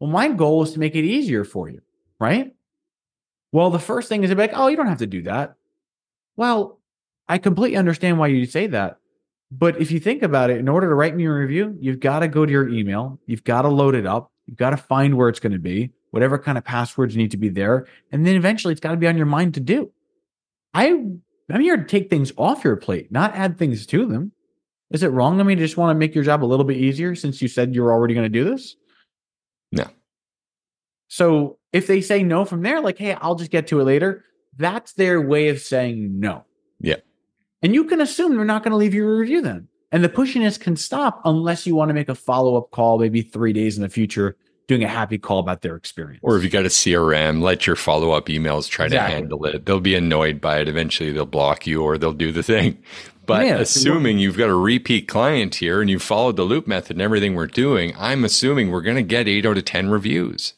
Well, 0.00 0.10
my 0.10 0.28
goal 0.28 0.62
is 0.62 0.72
to 0.72 0.80
make 0.80 0.96
it 0.96 1.04
easier 1.04 1.44
for 1.44 1.68
you, 1.68 1.80
right? 2.18 2.52
Well, 3.52 3.70
the 3.70 3.78
first 3.78 4.08
thing 4.08 4.24
is 4.24 4.30
to 4.30 4.36
be 4.36 4.42
like, 4.42 4.52
oh, 4.54 4.68
you 4.68 4.76
don't 4.76 4.88
have 4.88 4.98
to 4.98 5.06
do 5.06 5.22
that. 5.22 5.54
Well, 6.36 6.80
I 7.28 7.38
completely 7.38 7.76
understand 7.76 8.18
why 8.18 8.28
you 8.28 8.46
say 8.46 8.66
that. 8.68 8.98
But 9.50 9.80
if 9.80 9.90
you 9.90 10.00
think 10.00 10.22
about 10.22 10.50
it, 10.50 10.58
in 10.58 10.68
order 10.68 10.88
to 10.88 10.94
write 10.94 11.14
me 11.14 11.26
a 11.26 11.30
review, 11.30 11.76
you've 11.78 12.00
got 12.00 12.20
to 12.20 12.28
go 12.28 12.46
to 12.46 12.50
your 12.50 12.68
email, 12.68 13.20
you've 13.26 13.44
got 13.44 13.62
to 13.62 13.68
load 13.68 13.94
it 13.94 14.06
up, 14.06 14.32
you've 14.46 14.56
got 14.56 14.70
to 14.70 14.78
find 14.78 15.16
where 15.16 15.28
it's 15.28 15.40
going 15.40 15.52
to 15.52 15.58
be, 15.58 15.90
whatever 16.10 16.38
kind 16.38 16.56
of 16.56 16.64
passwords 16.64 17.16
need 17.16 17.30
to 17.32 17.36
be 17.36 17.50
there. 17.50 17.86
And 18.10 18.26
then 18.26 18.34
eventually 18.34 18.72
it's 18.72 18.80
got 18.80 18.92
to 18.92 18.96
be 18.96 19.06
on 19.06 19.16
your 19.16 19.26
mind 19.26 19.54
to 19.54 19.60
do. 19.60 19.92
I, 20.72 20.88
I'm 20.88 21.60
here 21.60 21.76
to 21.76 21.84
take 21.84 22.08
things 22.08 22.32
off 22.38 22.64
your 22.64 22.76
plate, 22.76 23.12
not 23.12 23.36
add 23.36 23.58
things 23.58 23.84
to 23.86 24.06
them. 24.06 24.32
Is 24.92 25.02
it 25.02 25.08
wrong 25.08 25.40
of 25.40 25.46
me 25.46 25.54
to 25.54 25.60
just 25.60 25.76
want 25.76 25.94
to 25.94 25.98
make 25.98 26.14
your 26.14 26.24
job 26.24 26.44
a 26.44 26.46
little 26.46 26.64
bit 26.64 26.76
easier 26.76 27.14
since 27.14 27.40
you 27.40 27.48
said 27.48 27.74
you're 27.74 27.92
already 27.92 28.14
going 28.14 28.24
to 28.24 28.28
do 28.28 28.44
this? 28.44 28.76
No. 29.72 29.86
So 31.08 31.58
if 31.72 31.86
they 31.86 32.00
say 32.00 32.22
no 32.22 32.44
from 32.44 32.62
there, 32.62 32.80
like, 32.80 32.98
hey, 32.98 33.14
I'll 33.14 33.34
just 33.34 33.50
get 33.50 33.66
to 33.68 33.80
it 33.80 33.84
later, 33.84 34.24
that's 34.56 34.92
their 34.92 35.20
way 35.20 35.48
of 35.48 35.60
saying 35.60 36.20
no. 36.20 36.44
Yeah. 36.80 36.96
And 37.62 37.74
you 37.74 37.84
can 37.84 38.00
assume 38.00 38.36
they're 38.36 38.44
not 38.44 38.62
going 38.62 38.72
to 38.72 38.76
leave 38.76 38.94
you 38.94 39.08
a 39.08 39.16
review 39.16 39.40
then. 39.40 39.68
And 39.92 40.02
the 40.02 40.08
pushiness 40.08 40.58
can 40.58 40.76
stop 40.76 41.20
unless 41.24 41.66
you 41.66 41.74
want 41.74 41.90
to 41.90 41.94
make 41.94 42.08
a 42.08 42.14
follow 42.14 42.56
up 42.56 42.70
call, 42.70 42.98
maybe 42.98 43.22
three 43.22 43.52
days 43.52 43.76
in 43.76 43.82
the 43.82 43.88
future, 43.88 44.36
doing 44.66 44.82
a 44.82 44.88
happy 44.88 45.18
call 45.18 45.38
about 45.38 45.60
their 45.60 45.76
experience. 45.76 46.20
Or 46.22 46.36
if 46.36 46.44
you 46.44 46.50
got 46.50 46.64
a 46.64 46.68
CRM, 46.68 47.42
let 47.42 47.66
your 47.66 47.76
follow 47.76 48.12
up 48.12 48.26
emails 48.26 48.68
try 48.68 48.86
exactly. 48.86 49.14
to 49.14 49.20
handle 49.20 49.44
it. 49.44 49.66
They'll 49.66 49.80
be 49.80 49.94
annoyed 49.94 50.40
by 50.40 50.60
it. 50.60 50.68
Eventually, 50.68 51.12
they'll 51.12 51.26
block 51.26 51.66
you 51.66 51.82
or 51.82 51.98
they'll 51.98 52.12
do 52.12 52.32
the 52.32 52.42
thing. 52.42 52.82
But 53.24 53.46
assuming 53.60 54.18
you've 54.18 54.36
got 54.36 54.48
a 54.48 54.54
repeat 54.54 55.06
client 55.06 55.56
here 55.56 55.80
and 55.80 55.88
you 55.88 55.98
followed 55.98 56.36
the 56.36 56.42
loop 56.42 56.66
method 56.66 56.96
and 56.96 57.02
everything 57.02 57.34
we're 57.34 57.46
doing, 57.46 57.94
I'm 57.96 58.24
assuming 58.24 58.70
we're 58.70 58.82
going 58.82 58.96
to 58.96 59.02
get 59.02 59.28
eight 59.28 59.46
out 59.46 59.58
of 59.58 59.64
10 59.64 59.90
reviews. 59.90 60.54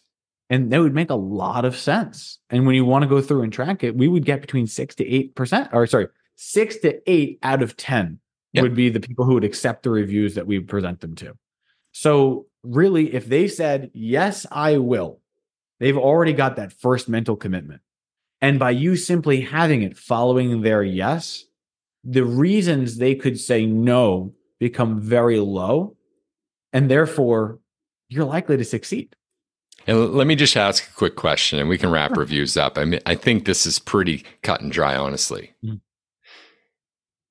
And 0.49 0.71
that 0.73 0.81
would 0.81 0.95
make 0.95 1.11
a 1.11 1.15
lot 1.15 1.65
of 1.65 1.77
sense. 1.77 2.39
And 2.51 2.67
when 2.67 2.75
you 2.75 2.85
want 2.85 3.03
to 3.03 3.09
go 3.09 3.21
through 3.21 3.43
and 3.43 3.53
track 3.53 3.83
it, 3.83 3.97
we 3.97 4.09
would 4.09 4.25
get 4.25 4.41
between 4.41 4.67
six 4.67 4.95
to 4.97 5.07
eight 5.07 5.35
percent, 5.35 5.71
or 5.73 5.87
sorry, 5.87 6.09
six 6.37 6.77
to 6.79 7.01
eight 7.11 7.39
out 7.43 7.63
of 7.63 7.77
10 7.77 8.19
yep. 8.53 8.63
would 8.63 8.75
be 8.75 8.89
the 8.89 9.01
people 9.01 9.25
who 9.25 9.35
would 9.35 9.45
accept 9.45 9.83
the 9.83 9.91
reviews 9.91 10.35
that 10.35 10.47
we 10.47 10.61
present 10.61 11.01
them 11.01 11.15
to. 11.17 11.37
So, 11.93 12.47
really, 12.63 13.15
if 13.15 13.27
they 13.27 13.47
said, 13.49 13.91
yes, 13.95 14.47
I 14.51 14.79
will, 14.79 15.21
they've 15.81 15.97
already 15.97 16.33
got 16.33 16.57
that 16.57 16.73
first 16.73 17.09
mental 17.09 17.37
commitment. 17.37 17.83
And 18.41 18.59
by 18.59 18.71
you 18.71 18.97
simply 18.97 19.43
having 19.43 19.83
it 19.83 19.97
following 19.97 20.63
their 20.63 20.83
yes, 20.83 21.45
the 22.05 22.25
reasons 22.25 22.99
they 22.99 23.15
could 23.15 23.41
say 23.41 23.67
no 23.67 24.35
become 24.61 25.01
very 25.01 25.41
low. 25.41 25.97
And 26.73 26.91
therefore, 26.91 27.61
you're 28.09 28.25
likely 28.25 28.57
to 28.57 28.65
succeed. 28.65 29.15
And 29.87 30.15
let 30.15 30.27
me 30.27 30.35
just 30.35 30.57
ask 30.57 30.89
a 30.89 30.95
quick 30.95 31.17
question 31.17 31.59
and 31.59 31.69
we 31.69 31.79
can 31.79 31.91
wrap 31.91 32.11
sure. 32.11 32.21
reviews 32.21 32.57
up. 32.57 32.79
I 32.79 32.85
mean, 32.85 33.01
I 33.07 33.15
think 33.15 33.45
this 33.45 33.67
is 33.67 33.79
pretty 33.79 34.25
cut 34.43 34.61
and 34.61 34.73
dry, 34.73 34.97
honestly. 34.97 35.55
Mm-hmm. 35.65 35.77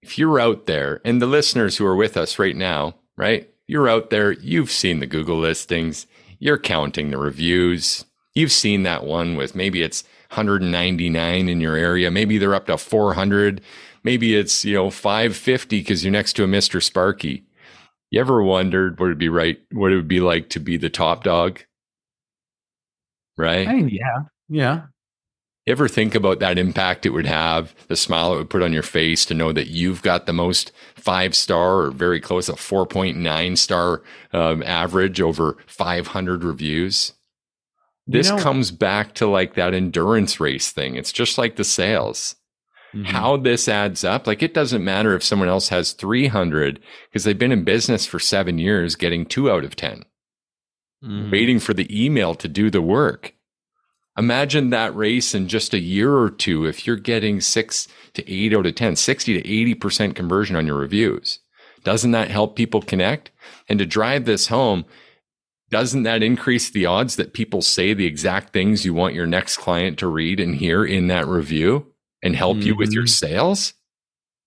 If 0.01 0.17
you're 0.17 0.39
out 0.39 0.65
there 0.65 1.01
and 1.05 1.21
the 1.21 1.25
listeners 1.25 1.77
who 1.77 1.85
are 1.85 1.95
with 1.95 2.17
us 2.17 2.37
right 2.37 2.55
now, 2.55 2.95
right? 3.17 3.49
You're 3.67 3.89
out 3.89 4.09
there, 4.09 4.33
you've 4.33 4.71
seen 4.71 4.99
the 4.99 5.07
Google 5.07 5.39
listings, 5.39 6.05
you're 6.39 6.57
counting 6.57 7.09
the 7.09 7.17
reviews, 7.17 8.05
you've 8.33 8.51
seen 8.51 8.83
that 8.83 9.05
one 9.05 9.35
with 9.35 9.55
maybe 9.55 9.81
it's 9.81 10.03
199 10.31 11.49
in 11.49 11.61
your 11.61 11.75
area, 11.75 12.11
maybe 12.11 12.37
they're 12.37 12.55
up 12.55 12.67
to 12.67 12.77
400 12.77 13.61
maybe 14.03 14.35
it's, 14.35 14.63
you 14.65 14.73
know, 14.73 14.89
550 14.89 15.79
because 15.79 16.03
you're 16.03 16.11
next 16.11 16.33
to 16.33 16.43
a 16.43 16.47
Mr. 16.47 16.81
Sparky. 16.81 17.45
You 18.11 18.19
ever 18.19 18.43
wondered 18.43 18.99
what 18.99 19.07
it'd 19.07 19.17
be 19.17 19.29
right, 19.29 19.59
what 19.71 19.91
it 19.91 19.95
would 19.95 20.07
be 20.07 20.19
like 20.19 20.49
to 20.49 20.59
be 20.59 20.77
the 20.77 20.89
top 20.89 21.23
dog? 21.23 21.61
Right? 23.37 23.67
I 23.67 23.73
mean, 23.73 23.89
yeah. 23.89 24.23
Yeah. 24.49 24.81
You 25.65 25.71
ever 25.71 25.87
think 25.87 26.13
about 26.13 26.39
that 26.39 26.57
impact 26.57 27.05
it 27.05 27.11
would 27.11 27.25
have, 27.25 27.73
the 27.87 27.95
smile 27.95 28.33
it 28.33 28.37
would 28.37 28.49
put 28.49 28.61
on 28.61 28.73
your 28.73 28.83
face 28.83 29.25
to 29.25 29.33
know 29.33 29.53
that 29.53 29.67
you've 29.67 30.01
got 30.01 30.25
the 30.25 30.33
most 30.33 30.73
five 30.95 31.33
star 31.33 31.79
or 31.83 31.91
very 31.91 32.19
close, 32.19 32.49
a 32.49 32.53
4.9 32.53 33.57
star 33.57 34.03
um, 34.33 34.61
average 34.63 35.21
over 35.21 35.57
500 35.65 36.43
reviews? 36.43 37.13
This 38.05 38.29
you 38.29 38.35
know, 38.35 38.43
comes 38.43 38.71
back 38.71 39.13
to 39.15 39.27
like 39.27 39.53
that 39.53 39.73
endurance 39.73 40.39
race 40.41 40.69
thing. 40.71 40.95
It's 40.95 41.13
just 41.13 41.37
like 41.37 41.55
the 41.55 41.63
sales 41.63 42.35
mm-hmm. 42.93 43.03
how 43.05 43.37
this 43.37 43.67
adds 43.67 44.03
up. 44.03 44.27
Like 44.27 44.43
it 44.43 44.53
doesn't 44.53 44.83
matter 44.83 45.15
if 45.15 45.23
someone 45.23 45.49
else 45.49 45.69
has 45.69 45.93
300 45.93 46.79
because 47.09 47.23
they've 47.23 47.37
been 47.37 47.51
in 47.51 47.63
business 47.63 48.05
for 48.05 48.19
seven 48.19 48.59
years, 48.59 48.95
getting 48.95 49.25
two 49.25 49.49
out 49.49 49.63
of 49.63 49.75
10, 49.75 50.03
mm-hmm. 51.03 51.31
waiting 51.31 51.59
for 51.59 51.73
the 51.73 52.05
email 52.05 52.35
to 52.35 52.47
do 52.47 52.69
the 52.69 52.81
work. 52.81 53.33
Imagine 54.17 54.69
that 54.69 54.95
race 54.95 55.33
in 55.33 55.47
just 55.47 55.73
a 55.73 55.79
year 55.79 56.15
or 56.15 56.29
two. 56.29 56.65
If 56.65 56.85
you're 56.85 56.97
getting 56.97 57.41
six 57.41 57.87
to 58.13 58.31
eight 58.31 58.53
out 58.53 58.67
of 58.67 58.75
10, 58.75 58.95
60 58.95 59.41
to 59.41 59.75
80% 59.75 60.15
conversion 60.15 60.55
on 60.55 60.67
your 60.67 60.77
reviews, 60.77 61.39
doesn't 61.83 62.11
that 62.11 62.29
help 62.29 62.55
people 62.55 62.81
connect? 62.81 63.31
And 63.67 63.79
to 63.79 63.85
drive 63.85 64.25
this 64.25 64.47
home, 64.47 64.85
doesn't 65.69 66.03
that 66.03 66.21
increase 66.21 66.69
the 66.69 66.85
odds 66.85 67.15
that 67.15 67.33
people 67.33 67.63
say 67.63 67.95
the 67.95 68.05
exact 68.05 68.53
things 68.53 68.85
you 68.85 68.93
want 68.93 69.15
your 69.15 69.25
next 69.25 69.57
client 69.57 69.97
to 69.97 70.07
read 70.07 70.39
and 70.39 70.55
hear 70.55 70.85
in 70.85 71.07
that 71.07 71.27
review? 71.27 71.92
And 72.23 72.35
help 72.35 72.57
mm-hmm. 72.57 72.67
you 72.67 72.75
with 72.75 72.91
your 72.91 73.03
mm-hmm. 73.03 73.27
sales? 73.27 73.73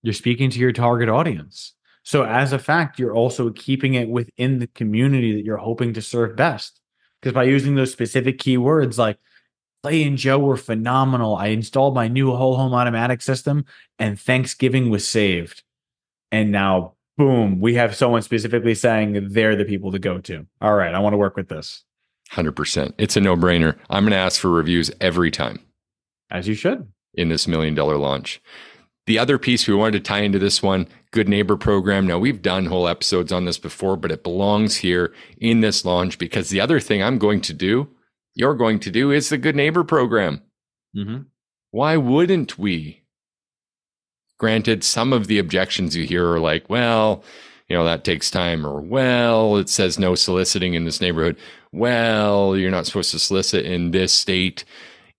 You're 0.03 0.15
speaking 0.15 0.51
to 0.51 0.59
your 0.59 0.73
target 0.73 1.09
audience. 1.09 1.75
So, 2.03 2.25
as 2.25 2.53
a 2.53 2.59
fact, 2.59 2.99
you're 2.99 3.15
also 3.15 3.51
keeping 3.51 3.95
it 3.95 4.09
within 4.09 4.59
the 4.59 4.69
community 4.69 5.35
that 5.35 5.45
you're 5.45 5.57
hoping 5.57 5.93
to 5.95 6.03
serve 6.03 6.37
best. 6.37 6.81
Because 7.21 7.35
by 7.35 7.45
using 7.45 7.75
those 7.75 7.93
specific 7.93 8.39
keywords 8.39 8.99
like 8.99 9.19
Clay 9.83 10.05
and 10.05 10.17
Joe 10.17 10.39
were 10.39 10.57
phenomenal. 10.57 11.37
I 11.37 11.49
installed 11.49 11.95
my 11.95 12.09
new 12.09 12.35
whole 12.35 12.57
home 12.57 12.75
automatic 12.75 13.23
system 13.23 13.65
and 13.99 14.19
Thanksgiving 14.19 14.91
was 14.91 15.07
saved. 15.07 15.63
And 16.33 16.53
now, 16.53 16.95
boom, 17.17 17.61
we 17.61 17.75
have 17.75 17.95
someone 17.95 18.23
specifically 18.23 18.75
saying 18.75 19.29
they're 19.31 19.57
the 19.57 19.65
people 19.65 19.93
to 19.93 19.99
go 19.99 20.19
to. 20.21 20.47
All 20.61 20.75
right, 20.75 20.95
I 20.95 20.99
want 20.99 21.13
to 21.15 21.19
work 21.19 21.37
with 21.37 21.49
this. 21.49 21.85
100%. 22.33 22.95
It's 22.99 23.17
a 23.17 23.21
no 23.21 23.37
brainer. 23.37 23.77
I'm 23.89 24.03
going 24.03 24.11
to 24.11 24.17
ask 24.17 24.41
for 24.41 24.51
reviews 24.51 24.91
every 25.01 25.31
time. 25.31 25.61
As 26.31 26.49
you 26.49 26.55
should 26.55 26.89
in 27.17 27.29
this 27.29 27.49
million 27.49 27.75
dollar 27.75 27.97
launch. 27.97 28.41
The 29.07 29.19
other 29.19 29.39
piece 29.39 29.69
we 29.69 29.75
wanted 29.75 29.93
to 29.93 30.09
tie 30.09 30.21
into 30.21 30.39
this 30.39 30.63
one, 30.63 30.89
Good 31.13 31.29
Neighbor 31.29 31.57
program. 31.57 32.07
Now, 32.07 32.19
we've 32.19 32.43
done 32.43 32.67
whole 32.67 32.89
episodes 32.89 33.31
on 33.31 33.45
this 33.45 33.59
before, 33.59 33.97
but 33.97 34.11
it 34.11 34.25
belongs 34.25 34.77
here 34.77 35.15
in 35.39 35.61
this 35.61 35.85
launch 35.85 36.19
because 36.19 36.51
the 36.51 36.61
other 36.61 36.81
thing 36.81 37.03
I'm 37.03 37.19
going 37.19 37.41
to 37.43 37.53
do, 37.53 37.89
you're 38.35 38.57
going 38.57 38.81
to 38.81 38.91
do, 38.91 39.13
is 39.13 39.29
the 39.29 39.39
Good 39.39 39.55
Neighbor 39.55 39.85
program. 39.85 40.43
Mm-hmm. 40.97 41.23
Why 41.71 41.97
wouldn't 41.97 42.59
we? 42.59 43.05
Granted, 44.39 44.83
some 44.83 45.13
of 45.13 45.29
the 45.29 45.39
objections 45.39 45.95
you 45.95 46.05
hear 46.05 46.33
are 46.33 46.41
like, 46.41 46.69
well, 46.69 47.23
you 47.69 47.77
know, 47.77 47.85
that 47.85 48.05
takes 48.05 48.31
time, 48.31 48.67
or 48.67 48.81
well, 48.81 49.57
it 49.57 49.69
says 49.69 49.99
no 49.99 50.15
soliciting 50.15 50.75
in 50.75 50.85
this 50.85 51.01
neighborhood. 51.01 51.37
Well, 51.73 52.57
you're 52.57 52.71
not 52.71 52.87
supposed 52.87 53.11
to 53.13 53.19
solicit 53.19 53.65
in 53.65 53.93
this 53.93 54.13
state. 54.13 54.65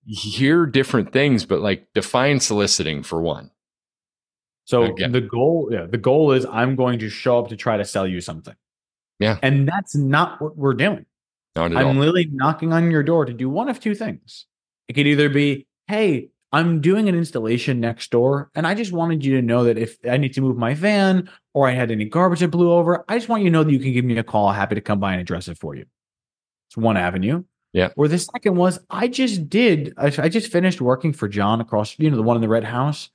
Hear 0.07 0.65
different 0.65 1.11
things, 1.11 1.45
but 1.45 1.59
like 1.59 1.87
define 1.93 2.39
soliciting 2.39 3.03
for 3.03 3.21
one. 3.21 3.51
So 4.65 4.83
Again. 4.83 5.11
the 5.11 5.21
goal, 5.21 5.69
yeah, 5.71 5.85
the 5.85 5.97
goal 5.97 6.31
is 6.31 6.45
I'm 6.45 6.75
going 6.75 6.99
to 6.99 7.09
show 7.09 7.39
up 7.39 7.49
to 7.49 7.55
try 7.55 7.77
to 7.77 7.85
sell 7.85 8.07
you 8.07 8.19
something. 8.21 8.55
Yeah. 9.19 9.37
And 9.41 9.67
that's 9.67 9.95
not 9.95 10.41
what 10.41 10.57
we're 10.57 10.73
doing. 10.73 11.05
Not 11.55 11.71
at 11.71 11.77
I'm 11.77 11.87
all. 11.87 11.93
literally 11.93 12.29
knocking 12.31 12.73
on 12.73 12.91
your 12.91 13.03
door 13.03 13.25
to 13.25 13.33
do 13.33 13.49
one 13.49 13.69
of 13.69 13.79
two 13.79 13.95
things. 13.95 14.45
It 14.87 14.93
could 14.93 15.07
either 15.07 15.29
be, 15.29 15.67
hey, 15.87 16.29
I'm 16.51 16.79
doing 16.81 17.09
an 17.09 17.15
installation 17.15 17.79
next 17.79 18.09
door, 18.09 18.51
and 18.55 18.65
I 18.65 18.73
just 18.73 18.93
wanted 18.93 19.25
you 19.25 19.35
to 19.35 19.41
know 19.41 19.65
that 19.65 19.77
if 19.77 19.97
I 20.09 20.17
need 20.17 20.33
to 20.33 20.41
move 20.41 20.57
my 20.57 20.73
van 20.73 21.29
or 21.53 21.67
I 21.67 21.71
had 21.71 21.91
any 21.91 22.05
garbage 22.05 22.39
that 22.39 22.49
blew 22.49 22.71
over, 22.71 23.03
I 23.09 23.17
just 23.17 23.27
want 23.27 23.43
you 23.43 23.49
to 23.49 23.53
know 23.53 23.63
that 23.63 23.71
you 23.71 23.79
can 23.79 23.91
give 23.91 24.05
me 24.05 24.17
a 24.17 24.23
call. 24.23 24.51
Happy 24.51 24.75
to 24.75 24.81
come 24.81 24.99
by 24.99 25.11
and 25.11 25.21
address 25.21 25.49
it 25.49 25.57
for 25.57 25.75
you. 25.75 25.85
It's 26.69 26.77
one 26.77 26.95
avenue. 26.95 27.43
Yeah. 27.77 27.89
Or 27.95 28.07
the 28.07 28.17
second 28.17 28.55
was, 28.55 28.79
I 28.89 29.07
just 29.07 29.51
did, 29.51 29.93
I, 29.99 30.07
I 30.17 30.29
just 30.29 30.51
finished 30.51 30.81
working 30.81 31.13
for 31.13 31.27
John 31.27 31.61
across, 31.61 31.93
you 31.99 32.09
know, 32.09 32.15
the 32.15 32.23
one 32.23 32.35
in 32.35 32.41
the 32.41 32.49
red 32.49 32.63
house. 32.63 33.11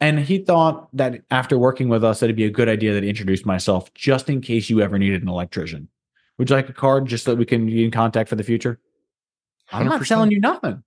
And 0.00 0.18
he 0.18 0.38
thought 0.38 0.88
that 0.96 1.20
after 1.30 1.58
working 1.58 1.90
with 1.90 2.02
us, 2.02 2.20
that 2.20 2.26
it'd 2.26 2.34
be 2.36 2.46
a 2.46 2.50
good 2.50 2.66
idea 2.66 2.94
that 2.94 3.04
I 3.04 3.08
introduced 3.08 3.44
myself 3.44 3.92
just 3.92 4.30
in 4.30 4.40
case 4.40 4.70
you 4.70 4.80
ever 4.80 4.98
needed 4.98 5.20
an 5.20 5.28
electrician. 5.28 5.88
Would 6.38 6.48
you 6.48 6.56
like 6.56 6.70
a 6.70 6.72
card 6.72 7.04
just 7.04 7.26
so 7.26 7.32
that 7.32 7.36
we 7.36 7.44
can 7.44 7.66
be 7.66 7.84
in 7.84 7.90
contact 7.90 8.30
for 8.30 8.36
the 8.36 8.42
future? 8.42 8.80
I'm 9.70 9.84
not 9.84 10.00
100%. 10.00 10.06
selling 10.06 10.30
you 10.30 10.40
nothing. 10.40 10.82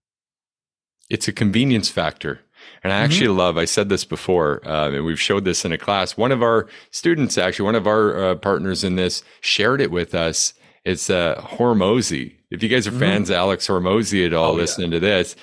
it's 1.11 1.27
a 1.27 1.31
convenience 1.31 1.89
factor. 1.89 2.39
And 2.83 2.91
I 2.91 2.97
actually 2.97 3.27
love, 3.27 3.59
I 3.59 3.65
said 3.65 3.89
this 3.89 4.05
before, 4.05 4.67
uh, 4.67 4.89
and 4.89 5.05
we've 5.05 5.21
showed 5.21 5.45
this 5.45 5.65
in 5.65 5.71
a 5.71 5.77
class. 5.77 6.17
One 6.17 6.31
of 6.31 6.41
our 6.41 6.67
students, 6.89 7.37
actually, 7.37 7.65
one 7.65 7.75
of 7.75 7.85
our 7.85 8.31
uh, 8.31 8.35
partners 8.35 8.83
in 8.83 8.95
this, 8.95 9.23
shared 9.39 9.81
it 9.81 9.91
with 9.91 10.15
us. 10.15 10.55
It's 10.83 11.11
uh, 11.11 11.35
Hormozi. 11.41 12.38
If 12.51 12.63
you 12.63 12.69
guys 12.69 12.87
are 12.87 12.91
Mhm. 12.91 12.99
fans 12.99 13.29
of 13.29 13.35
Alex 13.35 13.67
Hormozi 13.67 14.25
at 14.25 14.33
all, 14.33 14.51
Oh, 14.51 14.55
yeah. 14.55 14.61
listening 14.61 14.91
to 14.91 14.99
this, 14.99 15.35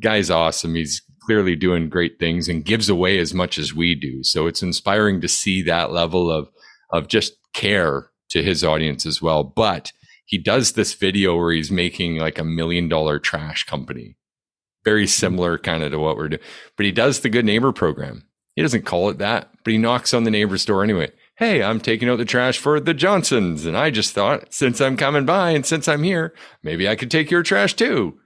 guy's 0.00 0.30
awesome. 0.30 0.74
He's 0.74 1.02
clearly 1.26 1.56
doing 1.56 1.88
great 1.88 2.18
things 2.18 2.48
and 2.48 2.64
gives 2.64 2.88
away 2.88 3.18
as 3.18 3.34
much 3.34 3.58
as 3.58 3.74
we 3.74 3.94
do. 3.94 4.22
So 4.22 4.46
it's 4.46 4.62
inspiring 4.62 5.20
to 5.20 5.28
see 5.28 5.62
that 5.62 5.92
level 5.92 6.30
of 6.30 6.48
of 6.92 7.08
just 7.08 7.34
care 7.52 8.10
to 8.30 8.44
his 8.44 8.62
audience 8.62 9.04
as 9.06 9.20
well. 9.20 9.42
But 9.42 9.90
he 10.24 10.38
does 10.38 10.72
this 10.72 10.94
video 10.94 11.36
where 11.36 11.52
he's 11.52 11.70
making 11.70 12.16
like 12.18 12.38
a 12.38 12.44
million 12.44 12.88
dollar 12.88 13.18
trash 13.18 13.64
company 13.64 14.16
very 14.84 15.06
similar 15.08 15.58
kind 15.58 15.82
of 15.82 15.90
to 15.90 15.98
what 15.98 16.16
we're 16.16 16.28
doing. 16.28 16.42
But 16.76 16.86
he 16.86 16.92
does 16.92 17.18
the 17.20 17.28
good 17.28 17.44
neighbor 17.44 17.72
program. 17.72 18.22
He 18.54 18.62
doesn't 18.62 18.84
call 18.84 19.10
it 19.10 19.18
that, 19.18 19.50
but 19.64 19.72
he 19.72 19.78
knocks 19.78 20.14
on 20.14 20.22
the 20.22 20.30
neighbor's 20.30 20.64
door 20.64 20.84
anyway. 20.84 21.10
Hey, 21.38 21.62
I'm 21.62 21.80
taking 21.80 22.08
out 22.08 22.16
the 22.18 22.24
trash 22.24 22.58
for 22.58 22.80
the 22.80 22.94
Johnsons. 22.94 23.66
And 23.66 23.76
I 23.76 23.90
just 23.90 24.12
thought, 24.14 24.54
since 24.54 24.80
I'm 24.80 24.96
coming 24.96 25.26
by 25.26 25.50
and 25.50 25.66
since 25.66 25.86
I'm 25.86 26.02
here, 26.02 26.34
maybe 26.62 26.88
I 26.88 26.96
could 26.96 27.10
take 27.10 27.30
your 27.30 27.42
trash 27.42 27.74
too. 27.74 28.18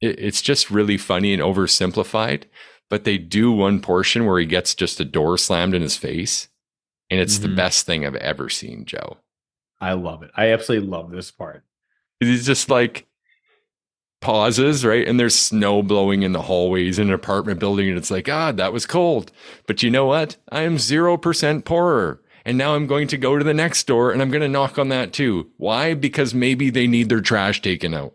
It, 0.00 0.18
it's 0.20 0.40
just 0.42 0.70
really 0.70 0.96
funny 0.98 1.32
and 1.32 1.42
oversimplified. 1.42 2.44
But 2.88 3.04
they 3.04 3.18
do 3.18 3.50
one 3.50 3.80
portion 3.80 4.26
where 4.26 4.38
he 4.38 4.46
gets 4.46 4.74
just 4.74 5.00
a 5.00 5.04
door 5.04 5.36
slammed 5.38 5.74
in 5.74 5.82
his 5.82 5.96
face. 5.96 6.48
And 7.10 7.20
it's 7.20 7.38
the 7.38 7.48
Mhm. 7.48 7.56
best 7.56 7.86
thing 7.86 8.06
I've 8.06 8.14
ever 8.16 8.48
seen, 8.48 8.84
Joe. 8.84 9.18
I 9.80 9.94
love 9.94 10.22
it. 10.22 10.30
I 10.36 10.52
absolutely 10.52 10.88
love 10.88 11.10
this 11.10 11.30
part. 11.32 11.64
He's 12.20 12.46
just 12.46 12.68
like 12.70 13.06
pauses, 14.22 14.84
right? 14.84 15.06
And 15.06 15.20
there's 15.20 15.34
snow 15.34 15.82
blowing 15.82 16.22
in 16.22 16.32
the 16.32 16.42
hallways 16.42 16.98
in 16.98 17.08
an 17.08 17.14
apartment 17.14 17.60
building. 17.60 17.88
And 17.88 17.98
it's 17.98 18.10
like, 18.10 18.24
God, 18.24 18.56
that 18.56 18.72
was 18.72 18.86
cold. 18.86 19.30
But 19.66 19.82
you 19.82 19.90
know 19.90 20.06
what? 20.06 20.36
I 20.50 20.62
am 20.62 20.76
0% 20.76 21.64
poorer. 21.64 22.22
And 22.44 22.56
now 22.56 22.74
I'm 22.74 22.86
going 22.86 23.08
to 23.08 23.18
go 23.18 23.38
to 23.38 23.44
the 23.44 23.54
next 23.54 23.86
door 23.86 24.10
and 24.10 24.22
I'm 24.22 24.30
going 24.30 24.42
to 24.42 24.48
knock 24.48 24.78
on 24.78 24.88
that 24.88 25.12
too. 25.12 25.50
Why? 25.58 25.94
Because 25.94 26.34
maybe 26.34 26.70
they 26.70 26.86
need 26.86 27.08
their 27.08 27.20
trash 27.20 27.60
taken 27.60 27.92
out. 27.94 28.14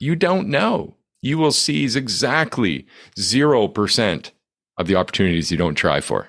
You 0.00 0.16
don't 0.16 0.48
know. 0.48 0.96
You 1.22 1.38
will 1.38 1.52
seize 1.52 1.96
exactly 1.96 2.86
0% 3.16 4.30
of 4.76 4.86
the 4.86 4.94
opportunities 4.96 5.50
you 5.50 5.56
don't 5.56 5.74
try 5.74 6.00
for. 6.00 6.28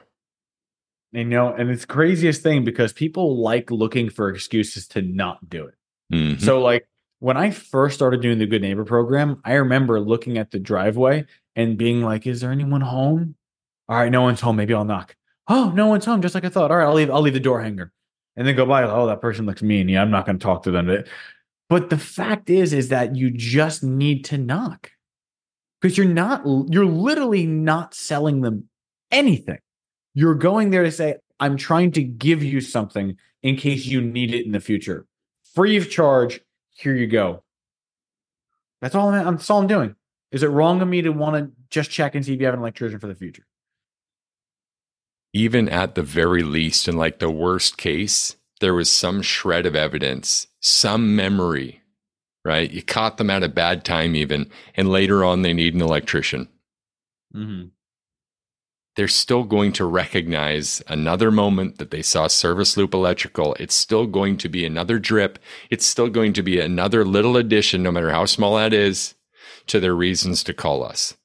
You 1.12 1.26
know, 1.26 1.54
and 1.54 1.70
it's 1.70 1.82
the 1.82 1.88
craziest 1.88 2.44
thing 2.44 2.64
because 2.64 2.94
people 2.94 3.38
like 3.38 3.72
looking 3.72 4.10
for 4.10 4.30
excuses 4.30 4.88
to 4.90 5.02
not 5.02 5.50
do 5.50 5.66
it. 5.66 5.76
Mhm. 6.14 6.40
So, 6.40 6.62
like 6.62 6.88
when 7.20 7.38
I 7.38 7.52
first 7.52 7.96
started 7.96 8.22
doing 8.22 8.40
the 8.40 8.46
Good 8.46 8.62
Neighbor 8.62 8.86
program, 8.86 9.42
I 9.44 9.54
remember 9.54 10.00
looking 10.00 10.38
at 10.38 10.52
the 10.52 10.60
driveway 10.60 11.26
and 11.56 11.78
being 11.78 12.02
like, 12.02 12.26
"Is 12.26 12.42
there 12.42 12.52
anyone 12.52 12.82
home? 12.82 13.36
All 13.88 13.98
right, 13.98 14.12
no 14.12 14.22
one's 14.22 14.42
home. 14.42 14.56
Maybe 14.56 14.74
I'll 14.74 14.86
knock. 14.86 15.16
Oh, 15.48 15.72
no 15.76 15.88
one's 15.88 16.06
home. 16.06 16.22
Just 16.22 16.36
like 16.36 16.46
I 16.46 16.50
thought. 16.50 16.72
All 16.72 16.78
right, 16.78 16.86
I'll 16.86 16.94
leave. 16.94 17.12
I'll 17.12 17.22
leave 17.22 17.34
the 17.34 17.40
door 17.40 17.62
hanger, 17.62 17.92
and 18.38 18.48
then 18.48 18.56
go 18.56 18.66
by. 18.66 18.84
Oh, 18.84 19.08
that 19.08 19.22
person 19.22 19.46
looks 19.46 19.62
mean. 19.62 19.90
Yeah, 19.90 20.02
I'm 20.02 20.12
not 20.12 20.26
going 20.26 20.40
to 20.40 20.44
talk 20.44 20.64
to 20.64 20.72
them. 20.72 21.04
But 21.70 21.90
the 21.90 21.98
fact 21.98 22.50
is, 22.50 22.74
is 22.74 22.90
that 22.90 23.16
you 23.16 23.30
just 23.30 23.84
need 23.84 24.26
to 24.26 24.38
knock 24.38 24.92
because 25.82 25.98
you're 25.98 26.08
not. 26.08 26.44
You're 26.46 26.86
literally 26.86 27.46
not 27.46 27.94
selling 27.94 28.42
them 28.42 28.70
anything. 29.12 29.60
You're 30.14 30.36
going 30.36 30.70
there 30.70 30.84
to 30.84 30.92
say, 30.92 31.16
"I'm 31.40 31.58
trying 31.58 31.92
to 31.94 32.04
give 32.04 32.44
you 32.44 32.62
something 32.62 33.18
in 33.44 33.58
case 33.58 33.86
you 33.86 34.02
need 34.02 34.34
it 34.34 34.46
in 34.46 34.54
the 34.54 34.62
future, 34.62 35.06
free 35.54 35.76
of 35.76 35.90
charge." 35.90 36.40
Here 36.80 36.96
you 36.96 37.08
go. 37.08 37.44
That's 38.82 38.96
all 38.96 39.10
I'm, 39.10 39.36
that's 39.36 39.50
all 39.50 39.62
I'm 39.62 39.68
doing. 39.68 39.96
Is 40.32 40.44
it 40.44 40.48
wrong 40.48 40.82
of 40.82 40.88
me 40.88 41.02
to 41.02 41.10
want 41.10 41.36
to 41.36 41.52
just 41.70 41.92
check 41.92 42.16
and 42.16 42.26
see 42.26 42.34
if 42.34 42.40
you 42.40 42.46
have 42.46 42.54
an 42.54 42.62
electrician 42.62 43.00
for 43.00 43.08
the 43.08 43.16
future? 43.16 43.46
even 45.34 45.70
at 45.70 45.96
the 45.96 46.04
very 46.04 46.44
least, 46.44 46.88
in 46.88 46.98
like 46.98 47.20
the 47.20 47.30
worst 47.30 47.78
case, 47.78 48.36
there 48.60 48.74
was 48.74 48.92
some 48.92 49.22
shred 49.22 49.66
of 49.66 49.76
evidence, 49.76 50.48
some 50.60 51.16
memory, 51.16 51.82
right? 52.44 52.72
You 52.72 52.82
caught 52.82 53.18
them 53.18 53.30
at 53.30 53.44
a 53.44 53.50
bad 53.50 53.86
time, 53.86 54.16
even, 54.16 54.50
and 54.76 54.90
later 54.90 55.24
on 55.24 55.42
they 55.42 55.54
need 55.54 55.76
an 55.76 55.82
electrician. 55.82 56.50
Mm-hmm. 57.36 57.68
They're 58.96 59.08
still 59.08 59.44
going 59.44 59.72
to 59.74 59.86
recognize 59.86 60.82
another 60.88 61.32
moment 61.32 61.78
that 61.78 61.92
they 61.92 62.02
saw 62.02 62.28
Service 62.28 62.76
Loop 62.76 62.94
Electrical. 62.94 63.56
It's 63.60 63.76
still 63.76 64.08
going 64.08 64.38
to 64.38 64.50
be 64.50 64.66
another 64.66 65.00
drip. 65.00 65.40
It's 65.70 65.86
still 65.86 66.10
going 66.10 66.34
to 66.34 66.44
be 66.44 66.60
another 66.60 67.06
little 67.06 67.38
addition, 67.38 67.84
no 67.84 67.92
matter 67.92 68.10
how 68.10 68.26
small 68.26 68.58
that 68.58 68.74
is, 68.74 69.16
to 69.68 69.80
their 69.80 69.96
reasons 69.96 70.44
to 70.44 70.54
call 70.54 70.84
us. 70.84 71.16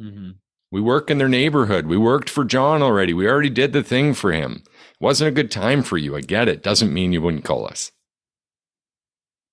Mm-hmm. 0.00 0.32
We 0.70 0.80
work 0.80 1.10
in 1.10 1.18
their 1.18 1.28
neighborhood. 1.28 1.86
We 1.86 1.96
worked 1.96 2.28
for 2.28 2.44
John 2.44 2.82
already. 2.82 3.14
We 3.14 3.26
already 3.26 3.50
did 3.50 3.72
the 3.72 3.82
thing 3.82 4.12
for 4.12 4.32
him. 4.32 4.62
It 4.66 5.00
wasn't 5.00 5.28
a 5.28 5.32
good 5.32 5.50
time 5.50 5.82
for 5.82 5.96
you. 5.96 6.14
I 6.16 6.20
get 6.20 6.48
it. 6.48 6.62
Doesn't 6.62 6.92
mean 6.92 7.12
you 7.12 7.22
wouldn't 7.22 7.44
call 7.44 7.66
us. 7.66 7.92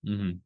Mm-hmm. 0.06 0.38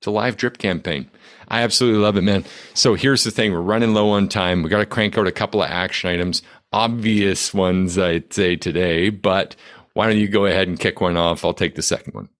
It's 0.00 0.06
a 0.06 0.10
live 0.10 0.38
drip 0.38 0.56
campaign. 0.56 1.10
I 1.48 1.60
absolutely 1.60 2.00
love 2.00 2.16
it, 2.16 2.22
man. 2.22 2.46
So 2.72 2.94
here's 2.94 3.22
the 3.22 3.30
thing 3.30 3.52
we're 3.52 3.60
running 3.60 3.92
low 3.92 4.08
on 4.08 4.28
time. 4.28 4.62
We 4.62 4.70
got 4.70 4.78
to 4.78 4.86
crank 4.86 5.18
out 5.18 5.26
a 5.26 5.32
couple 5.32 5.62
of 5.62 5.68
action 5.68 6.08
items, 6.08 6.40
obvious 6.72 7.52
ones, 7.52 7.98
I'd 7.98 8.32
say 8.32 8.56
today, 8.56 9.10
but 9.10 9.56
why 9.92 10.06
don't 10.08 10.16
you 10.16 10.28
go 10.28 10.46
ahead 10.46 10.68
and 10.68 10.80
kick 10.80 11.02
one 11.02 11.18
off? 11.18 11.44
I'll 11.44 11.52
take 11.52 11.74
the 11.74 11.82
second 11.82 12.14
one. 12.14 12.30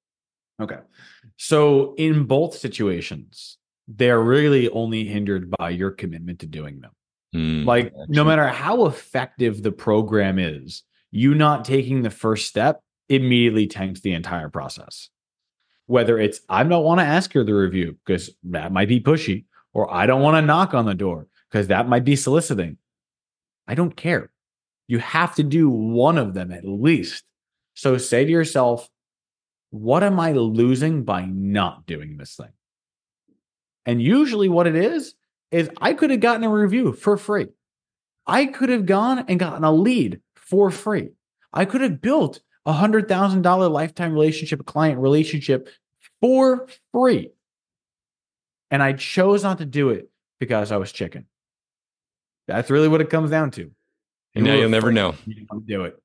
Okay. 0.59 0.79
So 1.37 1.95
in 1.99 2.25
both 2.25 2.55
situations, 2.55 3.59
they're 3.87 4.23
really 4.23 4.71
only 4.71 5.05
hindered 5.05 5.51
by 5.59 5.69
your 5.69 5.91
commitment 5.91 6.39
to 6.39 6.47
doing 6.47 6.81
them. 6.81 6.93
Hmm, 7.35 7.65
Like, 7.67 7.93
no 8.09 8.25
matter 8.25 8.49
how 8.49 8.87
effective 8.87 9.63
the 9.63 9.73
program 9.73 10.39
is, 10.39 10.83
you 11.11 11.35
not 11.35 11.67
taking 11.67 12.01
the 12.03 12.11
first 12.11 12.47
step 12.47 12.81
immediately 13.11 13.67
tanks 13.67 14.01
the 14.01 14.13
entire 14.15 14.49
process. 14.49 15.11
Whether 15.91 16.21
it's, 16.21 16.41
I 16.49 16.63
don't 16.63 16.85
want 16.85 17.01
to 17.01 17.05
ask 17.05 17.33
her 17.33 17.43
the 17.43 17.53
review 17.53 17.97
because 18.07 18.31
that 18.45 18.71
might 18.71 18.87
be 18.87 19.01
pushy, 19.01 19.47
or 19.73 19.93
I 19.93 20.07
don't 20.07 20.23
want 20.23 20.37
to 20.37 20.47
knock 20.47 20.73
on 20.73 20.87
the 20.87 20.95
door 20.95 21.27
because 21.51 21.67
that 21.67 21.89
might 21.89 22.05
be 22.05 22.15
soliciting. 22.15 22.77
I 23.67 23.75
don't 23.75 23.97
care. 23.97 24.31
You 24.87 25.01
have 25.01 25.35
to 25.35 25.43
do 25.43 25.69
one 25.69 26.17
of 26.17 26.33
them 26.33 26.53
at 26.53 26.65
least. 26.65 27.25
So 27.75 27.99
say 27.99 28.25
to 28.25 28.31
yourself, 28.31 28.89
what 29.71 30.05
am 30.05 30.21
I 30.21 30.31
losing 30.31 31.03
by 31.03 31.25
not 31.25 31.87
doing 31.87 32.17
this 32.17 32.37
thing? 32.37 32.53
And 33.85 34.01
usually, 34.01 34.49
what 34.49 34.69
it 34.69 34.77
is, 34.77 35.15
is 35.51 35.71
I 35.81 35.95
could 35.95 36.11
have 36.11 36.21
gotten 36.21 36.45
a 36.45 36.51
review 36.51 36.93
for 36.93 37.17
free. 37.17 37.49
I 38.29 38.47
could 38.47 38.69
have 38.69 38.87
gone 38.87 39.25
and 39.27 39.41
gotten 39.41 39.65
a 39.65 39.73
lead 39.73 40.21
for 40.37 40.71
free. 40.71 41.09
I 41.53 41.65
could 41.65 41.81
have 41.81 42.01
built 42.01 42.43
a 42.67 42.73
hundred 42.73 43.09
thousand 43.09 43.43
dollar 43.43 43.69
lifetime 43.69 44.13
relationship, 44.13 44.65
client 44.67 45.01
relationship 45.01 45.69
for 46.21 46.67
free. 46.93 47.33
And 48.71 48.83
I 48.83 48.93
chose 48.93 49.43
not 49.43 49.59
to 49.59 49.67
do 49.67 49.91
it 49.91 50.11
because 50.39 50.71
I 50.73 50.77
was 50.77 50.93
chicken. 50.93 51.27
That's 52.47 52.71
really 52.71 52.89
what 52.89 53.01
it 53.01 53.11
comes 53.11 53.31
down 53.31 53.51
to. 53.53 53.71
And 54.35 54.45
now 54.45 54.55
you'll 54.55 54.69
never 54.69 54.93
know. 54.93 55.15
You 55.27 55.47
do 55.67 55.85
it. 55.85 56.01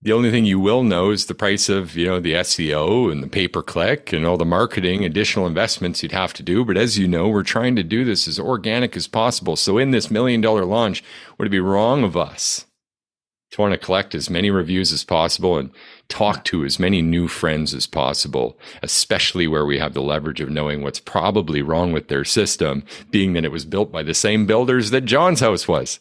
The 0.00 0.12
only 0.12 0.30
thing 0.30 0.44
you 0.44 0.60
will 0.60 0.84
know 0.84 1.10
is 1.10 1.26
the 1.26 1.34
price 1.34 1.68
of, 1.68 1.96
you 1.96 2.06
know, 2.06 2.20
the 2.20 2.34
SEO 2.34 3.10
and 3.10 3.20
the 3.20 3.26
pay 3.26 3.48
per 3.48 3.62
click 3.62 4.12
and 4.12 4.24
all 4.24 4.36
the 4.36 4.44
marketing, 4.44 5.04
additional 5.04 5.46
investments 5.46 6.02
you'd 6.02 6.12
have 6.12 6.32
to 6.34 6.42
do. 6.44 6.64
But 6.64 6.76
as 6.76 6.98
you 6.98 7.08
know, 7.08 7.28
we're 7.28 7.42
trying 7.42 7.74
to 7.74 7.82
do 7.82 8.04
this 8.04 8.28
as 8.28 8.38
organic 8.38 8.96
as 8.96 9.08
possible. 9.08 9.56
So 9.56 9.76
in 9.76 9.90
this 9.90 10.08
million 10.08 10.40
dollar 10.40 10.64
launch, 10.64 11.02
would 11.36 11.48
it 11.48 11.50
be 11.50 11.58
wrong 11.58 12.04
of 12.04 12.16
us 12.16 12.64
to 13.50 13.60
want 13.60 13.72
to 13.72 13.78
collect 13.78 14.14
as 14.14 14.28
many 14.28 14.50
reviews 14.50 14.92
as 14.92 15.04
possible 15.04 15.56
and 15.56 15.70
talk 16.08 16.44
to 16.44 16.64
as 16.64 16.78
many 16.78 17.00
new 17.00 17.28
friends 17.28 17.72
as 17.74 17.86
possible, 17.86 18.58
especially 18.82 19.46
where 19.46 19.64
we 19.64 19.78
have 19.78 19.94
the 19.94 20.02
leverage 20.02 20.40
of 20.40 20.50
knowing 20.50 20.82
what's 20.82 21.00
probably 21.00 21.62
wrong 21.62 21.92
with 21.92 22.08
their 22.08 22.24
system, 22.24 22.84
being 23.10 23.32
that 23.32 23.44
it 23.44 23.52
was 23.52 23.64
built 23.64 23.90
by 23.90 24.02
the 24.02 24.14
same 24.14 24.46
builders 24.46 24.90
that 24.90 25.02
John's 25.02 25.40
house 25.40 25.66
was. 25.66 26.00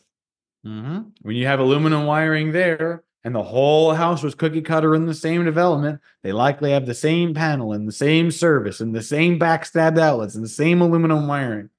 Mm-hmm. 0.66 1.00
When 1.22 1.36
you 1.36 1.46
have 1.46 1.60
aluminum 1.60 2.06
wiring 2.06 2.52
there, 2.52 3.04
and 3.24 3.36
the 3.36 3.44
whole 3.44 3.94
house 3.94 4.24
was 4.24 4.36
cookie 4.36 4.62
cutter 4.62 4.96
in 4.96 5.06
the 5.06 5.14
same 5.14 5.44
development, 5.44 6.00
they 6.24 6.32
likely 6.32 6.72
have 6.72 6.86
the 6.86 6.94
same 6.94 7.34
panel 7.34 7.74
and 7.74 7.86
the 7.86 7.92
same 7.92 8.32
service 8.32 8.80
and 8.80 8.96
the 8.96 9.04
same 9.04 9.38
backstabbed 9.38 10.00
outlets 10.00 10.36
and 10.36 10.44
the 10.44 10.50
same 10.50 10.80
aluminum 10.80 11.28
wiring. 11.28 11.70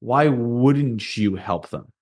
Why 0.00 0.28
wouldn't 0.28 1.16
you 1.16 1.36
help 1.36 1.68
them? 1.68 1.92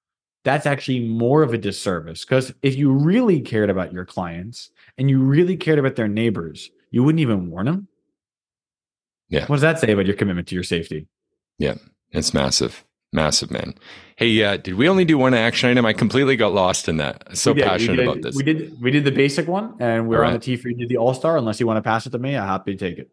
That's 0.44 0.66
actually 0.66 1.00
more 1.00 1.42
of 1.42 1.54
a 1.54 1.58
disservice 1.58 2.24
because 2.24 2.52
if 2.62 2.74
you 2.74 2.90
really 2.92 3.40
cared 3.40 3.70
about 3.70 3.92
your 3.92 4.04
clients 4.04 4.70
and 4.98 5.08
you 5.08 5.20
really 5.20 5.56
cared 5.56 5.78
about 5.78 5.94
their 5.94 6.08
neighbors, 6.08 6.70
you 6.90 7.04
wouldn't 7.04 7.20
even 7.20 7.48
warn 7.48 7.66
them. 7.66 7.88
Yeah. 9.28 9.46
What 9.46 9.56
does 9.56 9.62
that 9.62 9.78
say 9.78 9.92
about 9.92 10.06
your 10.06 10.16
commitment 10.16 10.48
to 10.48 10.54
your 10.54 10.64
safety? 10.64 11.06
Yeah, 11.58 11.74
it's 12.10 12.34
massive. 12.34 12.84
Massive, 13.14 13.50
man. 13.50 13.74
Hey, 14.16 14.42
uh, 14.42 14.56
did 14.56 14.74
we 14.74 14.88
only 14.88 15.04
do 15.04 15.18
one 15.18 15.34
action 15.34 15.68
item? 15.68 15.84
I 15.84 15.92
completely 15.92 16.34
got 16.34 16.54
lost 16.54 16.88
in 16.88 16.96
that. 16.96 17.36
So 17.36 17.52
did, 17.52 17.64
passionate 17.64 17.96
did- 17.96 18.08
about 18.08 18.22
this. 18.22 18.34
We 18.34 18.42
did 18.42 18.80
we 18.80 18.90
did 18.90 19.04
the 19.04 19.12
basic 19.12 19.46
one 19.46 19.74
and 19.80 20.08
we're 20.08 20.22
All 20.22 20.28
on 20.28 20.32
the 20.32 20.38
T 20.38 20.56
for 20.56 20.68
you 20.68 20.76
did 20.76 20.88
the 20.88 20.96
all 20.96 21.12
star. 21.14 21.36
Unless 21.36 21.60
you 21.60 21.66
want 21.66 21.76
to 21.76 21.82
pass 21.82 22.06
it 22.06 22.10
to 22.10 22.18
me, 22.18 22.36
I'm 22.36 22.48
happy 22.48 22.74
to 22.74 22.78
take 22.78 22.98
it. 22.98 23.10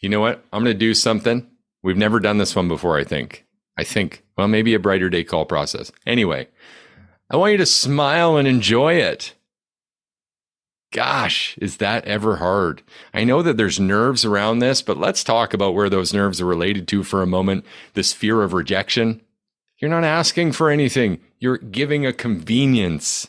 You 0.00 0.08
know 0.08 0.20
what? 0.20 0.44
I'm 0.52 0.62
going 0.62 0.74
to 0.74 0.78
do 0.78 0.94
something. 0.94 1.48
We've 1.82 1.96
never 1.96 2.20
done 2.20 2.38
this 2.38 2.54
one 2.54 2.68
before, 2.68 2.98
I 2.98 3.04
think. 3.04 3.44
I 3.76 3.84
think, 3.84 4.22
well, 4.36 4.48
maybe 4.48 4.74
a 4.74 4.78
brighter 4.78 5.10
day 5.10 5.24
call 5.24 5.44
process. 5.44 5.90
Anyway, 6.06 6.48
I 7.30 7.36
want 7.36 7.52
you 7.52 7.58
to 7.58 7.66
smile 7.66 8.36
and 8.36 8.46
enjoy 8.46 8.94
it. 8.94 9.34
Gosh, 10.92 11.58
is 11.58 11.78
that 11.78 12.04
ever 12.04 12.36
hard? 12.36 12.82
I 13.12 13.24
know 13.24 13.42
that 13.42 13.56
there's 13.56 13.80
nerves 13.80 14.24
around 14.24 14.60
this, 14.60 14.80
but 14.80 14.96
let's 14.96 15.24
talk 15.24 15.52
about 15.52 15.74
where 15.74 15.90
those 15.90 16.14
nerves 16.14 16.40
are 16.40 16.46
related 16.46 16.86
to 16.88 17.02
for 17.02 17.20
a 17.20 17.26
moment. 17.26 17.64
This 17.94 18.12
fear 18.12 18.42
of 18.42 18.52
rejection. 18.52 19.20
You're 19.78 19.90
not 19.90 20.04
asking 20.04 20.52
for 20.52 20.70
anything, 20.70 21.20
you're 21.40 21.58
giving 21.58 22.06
a 22.06 22.12
convenience. 22.12 23.28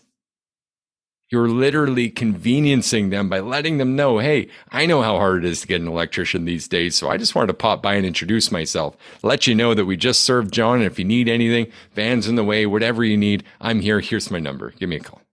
You're 1.35 1.49
literally 1.49 2.09
conveniencing 2.09 3.09
them 3.09 3.27
by 3.27 3.41
letting 3.41 3.77
them 3.77 3.93
know, 3.93 4.19
hey, 4.19 4.47
I 4.71 4.85
know 4.85 5.01
how 5.01 5.17
hard 5.17 5.43
it 5.43 5.49
is 5.49 5.59
to 5.59 5.67
get 5.67 5.81
an 5.81 5.87
electrician 5.89 6.45
these 6.45 6.69
days. 6.69 6.95
So 6.95 7.09
I 7.09 7.17
just 7.17 7.35
wanted 7.35 7.47
to 7.47 7.55
pop 7.55 7.83
by 7.83 7.95
and 7.95 8.05
introduce 8.05 8.53
myself, 8.53 8.95
let 9.21 9.45
you 9.45 9.53
know 9.53 9.73
that 9.73 9.83
we 9.83 9.97
just 9.97 10.21
served 10.21 10.53
John. 10.53 10.77
And 10.77 10.85
if 10.85 10.97
you 10.97 11.03
need 11.03 11.27
anything, 11.27 11.69
vans 11.93 12.29
in 12.29 12.35
the 12.35 12.43
way, 12.45 12.65
whatever 12.65 13.03
you 13.03 13.17
need, 13.17 13.43
I'm 13.59 13.81
here. 13.81 13.99
Here's 13.99 14.31
my 14.31 14.39
number. 14.39 14.69
Give 14.79 14.87
me 14.87 14.95
a 14.95 15.01
call. 15.01 15.23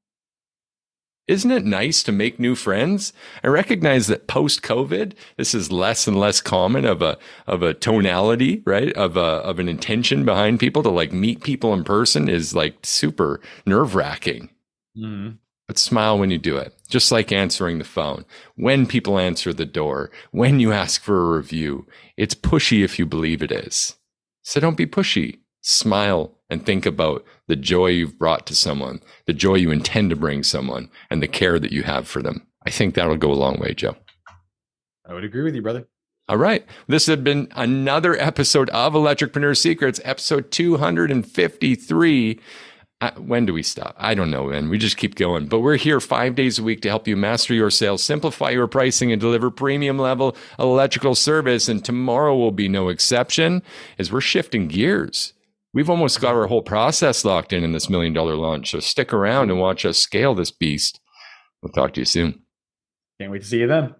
Isn't 1.29 1.53
it 1.53 1.65
nice 1.65 2.03
to 2.03 2.11
make 2.11 2.41
new 2.41 2.57
friends? 2.57 3.13
I 3.45 3.47
recognize 3.47 4.09
that 4.09 4.27
post 4.27 4.63
COVID, 4.63 5.13
this 5.37 5.55
is 5.55 5.71
less 5.71 6.09
and 6.09 6.19
less 6.19 6.41
common 6.41 6.85
of 6.85 7.01
a 7.01 7.17
of 7.47 7.63
a 7.63 7.75
tonality, 7.75 8.61
right? 8.67 8.93
Of 8.95 9.17
a 9.17 9.21
of 9.21 9.61
an 9.61 9.69
intention 9.69 10.25
behind 10.25 10.59
people 10.59 10.83
to 10.83 10.91
like 10.91 11.13
meet 11.13 11.45
people 11.45 11.73
in 11.75 11.85
person 11.85 12.29
is 12.29 12.57
like 12.57 12.79
super 12.83 13.41
nerve 13.65 13.95
wracking 13.95 14.49
mm-hmm. 14.97 15.37
But 15.73 15.79
smile 15.79 16.19
when 16.19 16.31
you 16.31 16.37
do 16.37 16.59
it. 16.59 16.75
Just 16.87 17.11
like 17.11 17.33
answering 17.33 17.79
the 17.79 17.85
phone, 17.85 18.27
when 18.57 18.85
people 18.85 19.19
answer 19.19 19.55
the 19.55 19.65
door, 19.65 20.11
when 20.31 20.61
you 20.61 20.71
ask 20.71 21.03
for 21.03 21.19
a 21.19 21.37
review. 21.39 21.87
It's 22.19 22.35
pushy 22.35 22.85
if 22.85 22.99
you 22.99 23.07
believe 23.07 23.43
it 23.43 23.51
is. 23.51 23.97
So 24.43 24.61
don't 24.61 24.77
be 24.77 24.85
pushy. 24.85 25.39
Smile 25.63 26.37
and 26.51 26.67
think 26.67 26.85
about 26.85 27.25
the 27.49 27.57
joy 27.57 27.87
you've 27.87 28.19
brought 28.19 28.47
to 28.49 28.55
someone, 28.55 29.01
the 29.25 29.33
joy 29.33 29.55
you 29.55 29.71
intend 29.71 30.11
to 30.11 30.17
bring 30.17 30.43
someone, 30.43 30.91
and 31.09 31.23
the 31.23 31.27
care 31.27 31.59
that 31.59 31.73
you 31.73 31.85
have 31.85 32.07
for 32.07 32.21
them. 32.21 32.47
I 32.67 32.71
think 32.71 32.95
that'll 32.95 33.17
go 33.17 33.33
a 33.33 33.35
long 33.35 33.59
way, 33.59 33.73
Joe. 33.73 33.97
I 35.09 35.15
would 35.15 35.25
agree 35.25 35.43
with 35.43 35.55
you, 35.55 35.63
brother. 35.63 35.89
All 36.29 36.37
right. 36.37 36.67
This 36.87 37.07
has 37.07 37.17
been 37.17 37.49
another 37.57 38.15
episode 38.21 38.69
of 38.71 38.93
Electricpreneur 38.93 39.57
Secrets, 39.57 40.03
episode 40.05 40.51
253. 40.51 42.41
When 43.11 43.47
do 43.47 43.53
we 43.53 43.63
stop? 43.63 43.95
I 43.99 44.15
don't 44.15 44.31
know, 44.31 44.49
man. 44.49 44.69
We 44.69 44.79
just 44.79 44.97
keep 44.97 45.17
going. 45.17 45.47
But 45.47 45.61
we're 45.61 45.77
here 45.77 46.01
five 46.01 46.35
days 46.35 46.59
a 46.59 46.63
week 46.63 46.81
to 46.83 46.89
help 46.89 47.09
you 47.09 47.17
master 47.17 47.53
your 47.55 47.71
sales, 47.71 48.03
simplify 48.03 48.51
your 48.51 48.69
pricing, 48.69 49.11
and 49.11 49.21
deliver 49.21 49.51
premium 49.51 49.99
level 49.99 50.37
electrical 50.59 51.15
service. 51.15 51.69
And 51.69 51.85
tomorrow 51.85 52.37
will 52.37 52.53
be 52.53 52.69
no 52.69 52.89
exception 52.89 53.63
as 53.99 54.13
we're 54.13 54.21
shifting 54.21 54.69
gears. 54.69 55.33
We've 55.75 55.91
almost 55.91 56.21
got 56.21 56.35
our 56.35 56.47
whole 56.47 56.63
process 56.63 57.25
locked 57.25 57.53
in 57.53 57.65
in 57.65 57.73
this 57.73 57.89
million 57.89 58.13
dollar 58.13 58.37
launch. 58.37 58.71
So 58.71 58.81
stick 58.81 59.13
around 59.13 59.51
and 59.51 59.59
watch 59.59 59.85
us 59.85 59.99
scale 59.99 60.35
this 60.35 60.51
beast. 60.51 61.01
We'll 61.63 61.73
talk 61.73 61.95
to 61.95 62.01
you 62.01 62.05
soon. 62.05 62.43
Can't 63.21 63.33
wait 63.33 63.43
to 63.43 63.49
see 63.49 63.61
you 63.61 63.67
then. 63.67 63.95